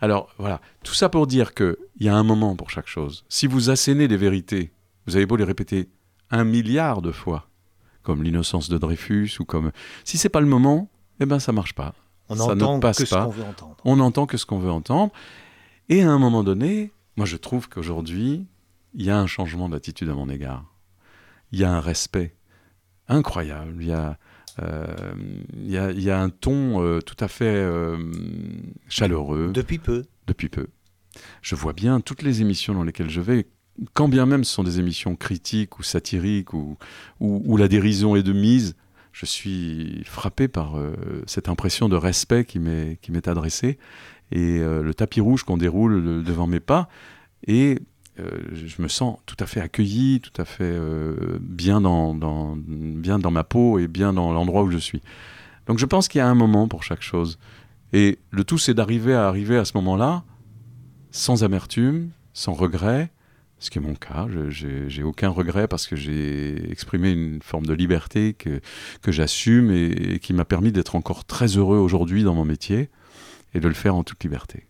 Alors 0.00 0.32
voilà, 0.38 0.60
tout 0.84 0.94
ça 0.94 1.08
pour 1.08 1.26
dire 1.26 1.54
qu'il 1.54 1.76
y 2.00 2.08
a 2.08 2.14
un 2.14 2.22
moment 2.22 2.54
pour 2.56 2.70
chaque 2.70 2.86
chose. 2.86 3.24
Si 3.28 3.46
vous 3.46 3.70
assénez 3.70 4.08
des 4.08 4.16
vérités, 4.16 4.72
vous 5.06 5.16
avez 5.16 5.26
beau 5.26 5.36
les 5.36 5.44
répéter 5.44 5.88
un 6.30 6.44
milliard 6.44 7.02
de 7.02 7.12
fois, 7.12 7.48
comme 8.02 8.22
l'innocence 8.22 8.68
de 8.68 8.78
Dreyfus 8.78 9.30
ou 9.40 9.44
comme... 9.44 9.72
Si 10.04 10.18
c'est 10.18 10.28
pas 10.28 10.40
le 10.40 10.46
moment, 10.46 10.90
eh 11.20 11.26
ben 11.26 11.38
ça 11.38 11.52
marche 11.52 11.74
pas. 11.74 11.94
On 12.28 12.36
ça 12.36 12.54
ne 12.54 12.80
passe 12.80 12.98
que 12.98 13.04
ce 13.04 13.14
qu'on 13.14 13.28
veut 13.28 13.44
entendre. 13.44 13.76
On 13.84 13.96
n'entend 13.96 14.26
que 14.26 14.36
ce 14.36 14.46
qu'on 14.46 14.58
veut 14.58 14.70
entendre. 14.70 15.12
Et 15.88 16.02
à 16.02 16.10
un 16.10 16.18
moment 16.18 16.42
donné, 16.42 16.92
moi 17.16 17.26
je 17.26 17.36
trouve 17.36 17.68
qu'aujourd'hui, 17.68 18.46
il 18.94 19.04
y 19.04 19.10
a 19.10 19.18
un 19.18 19.26
changement 19.26 19.68
d'attitude 19.68 20.08
à 20.08 20.14
mon 20.14 20.28
égard. 20.28 20.64
Il 21.52 21.58
y 21.58 21.64
a 21.64 21.70
un 21.70 21.80
respect 21.80 22.36
incroyable. 23.08 23.74
Il 23.80 23.88
y 23.88 23.92
a 23.92 24.18
il 24.58 25.76
euh, 25.76 25.92
y, 25.92 26.10
a 26.10 26.20
un 26.20 26.30
ton 26.30 26.82
euh, 26.82 27.00
tout 27.00 27.16
à 27.18 27.28
fait 27.28 27.44
euh, 27.44 27.96
chaleureux. 28.88 29.50
Depuis 29.52 29.78
peu. 29.78 30.04
Depuis 30.26 30.48
peu. 30.48 30.68
Je 31.42 31.54
vois 31.54 31.72
bien 31.72 32.00
toutes 32.00 32.22
les 32.22 32.40
émissions 32.40 32.74
dans 32.74 32.84
lesquelles 32.84 33.10
je 33.10 33.20
vais, 33.20 33.46
quand 33.92 34.08
bien 34.08 34.26
même 34.26 34.44
ce 34.44 34.54
sont 34.54 34.64
des 34.64 34.78
émissions 34.78 35.16
critiques 35.16 35.78
ou 35.78 35.82
satiriques 35.82 36.54
ou, 36.54 36.76
où, 37.20 37.56
la 37.56 37.68
dérision 37.68 38.16
est 38.16 38.22
de 38.22 38.32
mise, 38.32 38.74
je 39.12 39.26
suis 39.26 40.02
frappé 40.04 40.48
par 40.48 40.76
cette 41.26 41.48
impression 41.48 41.88
de 41.88 41.94
respect 41.94 42.44
qui 42.44 42.58
m'est 42.58 43.28
adressée 43.28 43.78
et 44.32 44.58
le 44.58 44.92
tapis 44.92 45.20
rouge 45.20 45.44
qu'on 45.44 45.56
déroule 45.56 46.24
devant 46.24 46.48
mes 46.48 46.58
pas. 46.58 46.88
Et 47.46 47.78
euh, 48.20 48.30
je 48.52 48.80
me 48.80 48.88
sens 48.88 49.18
tout 49.26 49.36
à 49.40 49.46
fait 49.46 49.60
accueilli, 49.60 50.20
tout 50.20 50.40
à 50.40 50.44
fait 50.44 50.62
euh, 50.64 51.38
bien, 51.40 51.80
dans, 51.80 52.14
bien 52.56 53.18
dans 53.18 53.30
ma 53.30 53.44
peau 53.44 53.78
et 53.78 53.88
bien 53.88 54.12
dans 54.12 54.32
l'endroit 54.32 54.62
où 54.62 54.70
je 54.70 54.78
suis. 54.78 55.02
Donc 55.66 55.78
je 55.78 55.86
pense 55.86 56.08
qu'il 56.08 56.18
y 56.18 56.22
a 56.22 56.28
un 56.28 56.34
moment 56.34 56.68
pour 56.68 56.82
chaque 56.82 57.02
chose. 57.02 57.38
Et 57.92 58.18
le 58.30 58.44
tout, 58.44 58.58
c'est 58.58 58.74
d'arriver 58.74 59.14
à 59.14 59.26
arriver 59.26 59.56
à 59.56 59.64
ce 59.64 59.72
moment-là 59.76 60.24
sans 61.10 61.44
amertume, 61.44 62.10
sans 62.32 62.52
regret, 62.52 63.12
ce 63.58 63.70
qui 63.70 63.78
est 63.78 63.80
mon 63.80 63.94
cas. 63.94 64.26
J'ai 64.48 65.02
aucun 65.02 65.28
regret 65.28 65.68
parce 65.68 65.86
que 65.86 65.96
j'ai 65.96 66.70
exprimé 66.70 67.10
une 67.12 67.40
forme 67.40 67.66
de 67.66 67.72
liberté 67.72 68.34
que, 68.34 68.60
que 69.00 69.12
j'assume 69.12 69.70
et 69.70 70.18
qui 70.20 70.32
m'a 70.32 70.44
permis 70.44 70.72
d'être 70.72 70.96
encore 70.96 71.24
très 71.24 71.56
heureux 71.56 71.78
aujourd'hui 71.78 72.24
dans 72.24 72.34
mon 72.34 72.44
métier 72.44 72.90
et 73.54 73.60
de 73.60 73.68
le 73.68 73.74
faire 73.74 73.94
en 73.94 74.02
toute 74.02 74.22
liberté. 74.22 74.66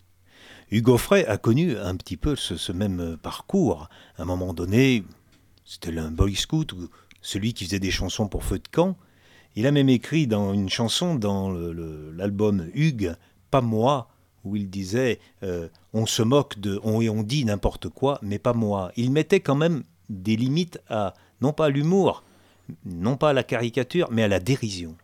Hugo 0.71 0.97
Frey 0.97 1.25
a 1.27 1.37
connu 1.37 1.77
un 1.77 1.95
petit 1.95 2.17
peu 2.17 2.35
ce, 2.35 2.71
même 2.71 3.17
parcours. 3.21 3.87
À 4.17 4.23
un 4.23 4.25
moment 4.25 4.53
donné, 4.53 5.03
c'était 5.63 5.95
un 5.97 6.11
boy 6.11 6.35
scout 6.35 6.73
ou 6.73 6.89
celui 7.21 7.53
qui 7.53 7.65
faisait 7.65 7.79
des 7.79 7.91
chansons 7.91 8.27
pour 8.27 8.43
feu 8.43 8.57
de 8.57 8.67
camp. 8.67 8.97
Il 9.55 9.67
a 9.67 9.71
même 9.71 9.89
écrit 9.89 10.27
dans 10.27 10.53
une 10.53 10.69
chanson 10.69 11.15
dans 11.15 11.51
l'album 11.51 12.67
Hugues, 12.73 13.15
Pas 13.51 13.61
moi, 13.61 14.09
où 14.43 14.55
il 14.55 14.69
disait 14.69 15.19
euh, 15.43 15.69
On 15.93 16.05
se 16.05 16.23
moque 16.23 16.59
de, 16.59 16.79
on, 16.83 16.99
et 17.01 17.09
on 17.09 17.23
dit 17.23 17.45
n'importe 17.45 17.89
quoi, 17.89 18.19
mais 18.21 18.39
pas 18.39 18.53
moi. 18.53 18.91
Il 18.95 19.11
mettait 19.11 19.39
quand 19.39 19.55
même 19.55 19.83
des 20.09 20.35
limites 20.35 20.79
à, 20.89 21.13
non 21.41 21.53
pas 21.53 21.65
à 21.65 21.69
l'humour, 21.69 22.23
non 22.85 23.17
pas 23.17 23.29
à 23.29 23.33
la 23.33 23.43
caricature, 23.43 24.07
mais 24.11 24.23
à 24.23 24.27
la 24.27 24.39
dérision. 24.39 24.95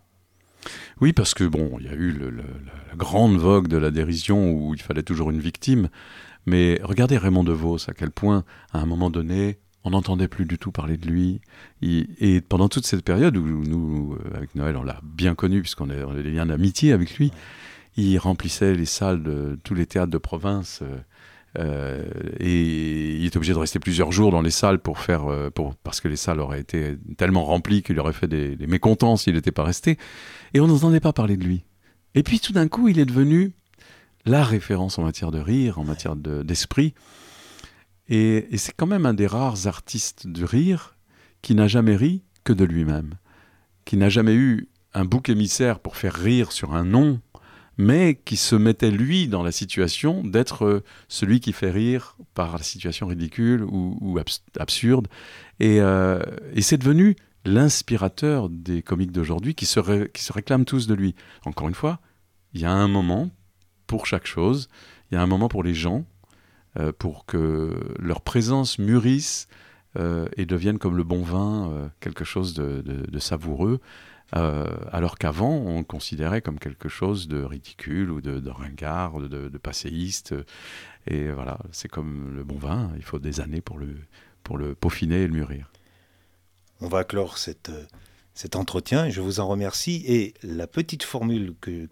Oui, 0.99 1.13
parce 1.13 1.33
que 1.33 1.43
bon, 1.43 1.77
il 1.79 1.85
y 1.85 1.89
a 1.89 1.93
eu 1.93 2.11
la 2.11 2.95
grande 2.95 3.37
vogue 3.37 3.67
de 3.67 3.77
la 3.77 3.91
dérision 3.91 4.51
où 4.51 4.73
il 4.73 4.81
fallait 4.81 5.03
toujours 5.03 5.31
une 5.31 5.39
victime. 5.39 5.89
Mais 6.45 6.79
regardez 6.83 7.17
Raymond 7.17 7.43
DeVos, 7.43 7.89
à 7.89 7.93
quel 7.93 8.11
point, 8.11 8.43
à 8.73 8.79
un 8.79 8.85
moment 8.85 9.09
donné, 9.09 9.59
on 9.83 9.91
n'entendait 9.91 10.27
plus 10.27 10.45
du 10.45 10.57
tout 10.57 10.71
parler 10.71 10.97
de 10.97 11.07
lui. 11.07 11.41
et 11.81 12.41
pendant 12.41 12.69
toute 12.69 12.85
cette 12.85 13.03
période 13.03 13.35
où 13.37 13.63
nous, 13.63 14.13
euh, 14.13 14.37
avec 14.37 14.55
Noël, 14.55 14.77
on 14.77 14.83
l'a 14.83 14.99
bien 15.03 15.35
connu, 15.35 15.61
puisqu'on 15.61 15.89
a, 15.89 16.21
des 16.21 16.31
liens 16.31 16.45
d'amitié 16.45 16.93
avec 16.93 17.17
lui, 17.17 17.31
il 17.97 18.17
remplissait 18.17 18.73
les 18.73 18.85
salles 18.85 19.23
de 19.23 19.59
tous 19.63 19.73
les 19.73 19.85
théâtres 19.85 20.11
de 20.11 20.17
province. 20.17 20.81
Euh, 21.59 22.09
et 22.39 23.15
il 23.15 23.25
était 23.25 23.37
obligé 23.37 23.53
de 23.53 23.57
rester 23.57 23.79
plusieurs 23.79 24.11
jours 24.11 24.31
dans 24.31 24.41
les 24.41 24.51
salles 24.51 24.79
pour 24.79 24.99
faire, 24.99 25.29
euh, 25.29 25.49
pour, 25.49 25.75
parce 25.75 25.99
que 25.99 26.07
les 26.07 26.15
salles 26.15 26.39
auraient 26.39 26.61
été 26.61 26.97
tellement 27.17 27.43
remplies 27.43 27.83
qu'il 27.83 27.99
aurait 27.99 28.13
fait 28.13 28.27
des, 28.27 28.55
mécontents 28.67 29.17
s'il 29.17 29.35
n'était 29.35 29.51
pas 29.51 29.63
resté. 29.63 29.97
Et 30.53 30.59
on 30.59 30.67
n'entendait 30.67 30.99
pas 30.99 31.13
parler 31.13 31.37
de 31.37 31.43
lui. 31.43 31.63
Et 32.15 32.23
puis 32.23 32.39
tout 32.39 32.53
d'un 32.53 32.67
coup, 32.67 32.87
il 32.87 32.99
est 32.99 33.05
devenu 33.05 33.53
la 34.25 34.43
référence 34.43 34.97
en 34.97 35.03
matière 35.03 35.31
de 35.31 35.39
rire, 35.39 35.79
en 35.79 35.83
matière 35.83 36.15
d'esprit. 36.15 36.93
et, 38.07 38.53
et 38.53 38.57
c'est 38.57 38.73
quand 38.75 38.87
même 38.87 39.05
un 39.05 39.13
des 39.13 39.27
rares 39.27 39.67
artistes 39.67 40.27
du 40.27 40.45
rire 40.45 40.95
qui 41.41 41.55
n'a 41.55 41.67
jamais 41.67 41.95
ri 41.95 42.23
que 42.43 42.53
de 42.53 42.63
lui-même, 42.63 43.15
qui 43.83 43.97
n'a 43.97 44.09
jamais 44.09 44.35
eu 44.35 44.69
un 44.93 45.05
bouc 45.05 45.29
émissaire 45.29 45.79
pour 45.79 45.95
faire 45.95 46.13
rire 46.13 46.51
sur 46.51 46.73
un 46.73 46.83
nom 46.83 47.19
mais 47.77 48.15
qui 48.25 48.37
se 48.37 48.55
mettait 48.55 48.91
lui 48.91 49.27
dans 49.27 49.43
la 49.43 49.51
situation 49.51 50.23
d'être 50.23 50.65
euh, 50.65 50.83
celui 51.07 51.39
qui 51.39 51.53
fait 51.53 51.71
rire 51.71 52.17
par 52.33 52.57
la 52.57 52.63
situation 52.63 53.07
ridicule 53.07 53.63
ou, 53.63 54.19
absurde. 54.59 55.07
Euh, 55.61 56.21
et, 56.53 56.61
c'est 56.61 56.77
devenu 56.77 57.15
l'inspirateur 57.45 58.49
des 58.49 58.81
comiques 58.81 59.11
d'aujourd'hui 59.11 59.55
qui, 59.55 59.65
se 59.65 59.79
réclament 60.31 60.65
tous 60.65 60.87
de 60.87 60.93
lui. 60.93 61.15
Encore 61.45 61.67
une 61.67 61.75
fois, 61.75 61.99
il 62.53 62.61
y 62.61 62.65
a 62.65 62.71
un 62.71 62.87
moment 62.87 63.31
pour 63.87 64.05
chaque 64.05 64.27
chose, 64.27 64.69
il 65.09 65.15
y 65.15 65.17
a 65.17 65.21
un 65.21 65.27
moment 65.27 65.47
pour 65.47 65.63
les 65.63 65.73
gens, 65.73 66.05
euh, 66.77 66.91
pour 66.97 67.25
que 67.25 67.75
leur 67.99 68.21
présence 68.21 68.79
mûrisse 68.79 69.47
et 70.37 70.45
devienne 70.45 70.77
comme 70.77 70.95
le 70.95 71.03
bon 71.03 71.21
vin, 71.21 71.91
quelque 71.99 72.23
chose 72.23 72.53
de 72.53 73.19
savoureux. 73.19 73.81
Euh, 74.35 74.65
alors 74.91 75.17
qu'avant, 75.17 75.51
on 75.51 75.79
le 75.79 75.83
considérait 75.83 76.41
comme 76.41 76.59
quelque 76.59 76.89
chose 76.89 77.27
de 77.27 77.43
ridicule 77.43 78.11
ou 78.11 78.21
de, 78.21 78.39
de 78.39 78.49
ringard, 78.49 79.19
de, 79.19 79.49
de, 79.49 79.57
passéiste. 79.57 80.33
Et 81.07 81.29
voilà, 81.31 81.59
c'est 81.71 81.89
comme 81.89 82.33
le 82.35 82.43
bon 82.43 82.57
vin, 82.57 82.91
il 82.95 83.03
faut 83.03 83.19
des 83.19 83.41
années 83.41 83.61
pour 83.61 83.77
le, 83.77 83.97
pour 84.43 84.57
le 84.57 84.73
peaufiner 84.75 85.23
et 85.23 85.27
le 85.27 85.33
mûrir. 85.33 85.69
On 86.79 86.87
va 86.87 87.03
clore 87.03 87.37
cette, 87.37 87.71
cet 88.33 88.55
entretien, 88.55 89.09
je 89.09 89.21
vous 89.21 89.39
en 89.39 89.47
remercie. 89.47 90.03
Et 90.07 90.33
la 90.43 90.67
petite 90.67 91.03
formule 91.03 91.53
que, 91.59 91.87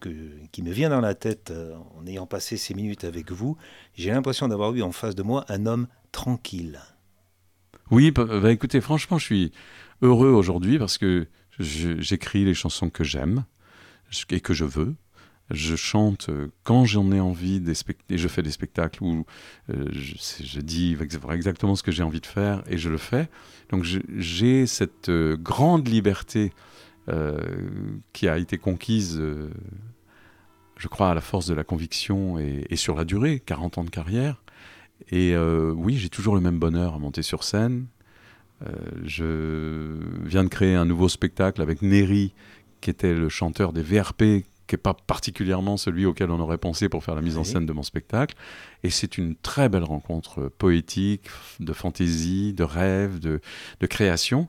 qui 0.51 0.61
me 0.63 0.71
vient 0.71 0.89
dans 0.89 1.01
la 1.01 1.15
tête 1.15 1.51
euh, 1.51 1.75
en 1.97 2.07
ayant 2.07 2.25
passé 2.25 2.57
ces 2.57 2.73
minutes 2.73 3.03
avec 3.03 3.31
vous, 3.31 3.57
j'ai 3.95 4.11
l'impression 4.11 4.47
d'avoir 4.47 4.73
eu 4.73 4.81
en 4.81 4.91
face 4.91 5.15
de 5.15 5.23
moi 5.23 5.45
un 5.49 5.65
homme 5.65 5.87
tranquille. 6.11 6.79
Oui, 7.91 8.11
bah, 8.11 8.25
bah 8.25 8.51
écoutez, 8.51 8.81
franchement, 8.81 9.17
je 9.17 9.25
suis 9.25 9.51
heureux 10.01 10.29
aujourd'hui 10.29 10.79
parce 10.79 10.97
que 10.97 11.27
j'écris 11.59 12.45
les 12.45 12.53
chansons 12.53 12.89
que 12.89 13.03
j'aime 13.03 13.45
et 14.29 14.39
que 14.39 14.53
je 14.53 14.65
veux. 14.65 14.95
Je 15.51 15.75
chante 15.75 16.29
euh, 16.29 16.49
quand 16.63 16.85
j'en 16.85 17.11
ai 17.11 17.19
envie 17.19 17.61
et 18.09 18.17
je 18.17 18.27
fais 18.27 18.43
des 18.43 18.51
spectacles 18.51 19.03
où 19.03 19.25
euh, 19.71 19.85
je, 19.91 20.59
dis 20.59 20.95
exactement 21.31 21.75
ce 21.75 21.81
que 21.81 21.91
j'ai 21.91 22.03
envie 22.03 22.21
de 22.21 22.27
faire 22.27 22.61
et 22.67 22.77
je 22.77 22.89
le 22.89 22.99
fais. 22.99 23.29
Donc 23.69 23.83
j'ai 23.83 24.67
cette 24.67 25.09
euh, 25.09 25.37
grande 25.37 25.87
liberté 25.87 26.53
qui 28.13 28.27
a 28.27 28.37
été 28.37 28.59
conquise, 28.59 29.19
je 30.77 30.87
crois, 30.87 31.09
à 31.09 31.15
la 31.15 31.21
force 31.21 31.47
de 31.47 31.55
la 31.55 31.63
conviction 31.63 32.37
et, 32.37 32.67
et, 32.69 32.75
sur 32.75 32.95
la 32.95 33.03
durée, 33.03 33.39
40 33.39 33.79
ans 33.79 33.83
de 33.83 33.89
carrière. 33.89 34.43
Et 35.09 35.35
oui, 35.35 35.97
j'ai 35.97 36.09
toujours 36.09 36.35
le 36.35 36.41
même 36.41 36.59
bonheur 36.59 36.93
à 36.93 36.99
monter 36.99 37.23
sur 37.23 37.43
scène. 37.43 37.87
Je 39.03 39.97
viens 40.25 40.43
de 40.43 40.49
créer 40.49 40.75
un 40.75 40.85
nouveau 40.85 41.09
spectacle 41.09 41.61
avec 41.61 41.81
Neri, 41.81 42.33
qui 42.81 42.89
était 42.89 43.13
le 43.13 43.29
chanteur 43.29 43.73
des 43.73 43.81
VRP 43.81 44.43
qui 44.69 44.75
n'est 44.75 44.81
pas 44.81 44.93
particulièrement 44.93 45.77
celui 45.77 46.05
auquel 46.05 46.29
on 46.29 46.39
aurait 46.39 46.59
pensé 46.59 46.89
pour 46.89 47.03
faire 47.03 47.15
la 47.15 47.23
mise 47.23 47.37
en 47.37 47.43
scène 47.43 47.65
de 47.65 47.73
mon 47.73 47.81
spectacle. 47.81 48.35
Et 48.83 48.91
c'est 48.91 49.17
une 49.17 49.35
très 49.35 49.67
belle 49.67 49.83
rencontre 49.83 50.47
poétique, 50.59 51.27
de 51.59 51.73
fantaisie, 51.73 52.53
de 52.53 52.63
rêve, 52.63 53.19
de, 53.19 53.41
création. 53.87 54.47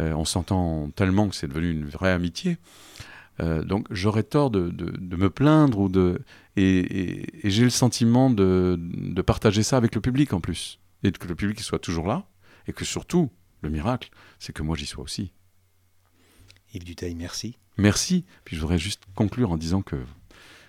Euh, 0.00 0.14
on 0.14 0.24
s'entend 0.24 0.88
tellement 0.96 1.28
que 1.28 1.36
c'est 1.36 1.48
devenu 1.48 1.70
une 1.70 1.84
vraie 1.84 2.12
amitié. 2.12 2.56
Euh, 3.40 3.62
donc 3.62 3.86
j'aurais 3.90 4.22
tort 4.22 4.50
de, 4.50 4.72
me 5.16 5.28
plaindre 5.28 5.80
ou 5.80 5.88
de 5.90 6.22
et, 6.56 7.26
j'ai 7.44 7.64
le 7.64 7.70
sentiment 7.70 8.30
de, 8.30 8.80
partager 9.26 9.62
ça 9.62 9.76
avec 9.76 9.94
le 9.94 10.00
public 10.00 10.32
en 10.32 10.40
plus 10.40 10.80
et 11.04 11.12
que 11.12 11.28
le 11.28 11.34
public 11.34 11.60
soit 11.60 11.78
toujours 11.78 12.08
là 12.08 12.24
et 12.66 12.72
que 12.72 12.86
surtout 12.86 13.30
le 13.62 13.70
miracle 13.70 14.10
c'est 14.38 14.52
que 14.52 14.62
moi 14.62 14.76
j'y 14.76 14.86
sois 14.86 15.04
aussi. 15.04 15.32
Yves 16.74 16.84
Duteil, 16.84 17.14
merci. 17.14 17.56
Merci. 17.76 18.24
Puis 18.44 18.56
je 18.56 18.60
voudrais 18.60 18.78
juste 18.78 19.04
conclure 19.14 19.50
en 19.52 19.56
disant 19.56 19.82
que 19.82 19.96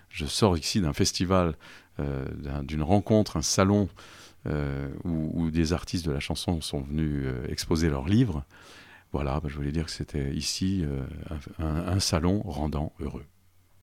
je 0.10 0.26
sors 0.26 0.58
ici 0.58 0.82
d'un 0.82 0.94
festival, 0.94 1.56
euh, 2.00 2.26
d'une 2.64 2.84
rencontre, 2.84 3.38
un 3.38 3.42
salon 3.42 3.90
euh, 4.48 4.90
où, 5.04 5.52
des 5.52 5.74
artistes 5.74 6.06
de 6.06 6.12
la 6.12 6.20
chanson 6.20 6.62
sont 6.62 6.82
venus 6.82 7.24
euh, 7.26 7.46
exposer 7.50 7.90
leurs 7.90 8.08
livres. 8.08 8.46
Voilà, 9.12 9.40
bah, 9.40 9.50
je 9.50 9.56
voulais 9.56 9.72
dire 9.72 9.86
que 9.86 9.92
c'était 9.92 10.34
ici 10.36 10.86
un 11.58 12.00
salon 12.00 12.44
rendant 12.46 12.94
heureux. 13.00 13.26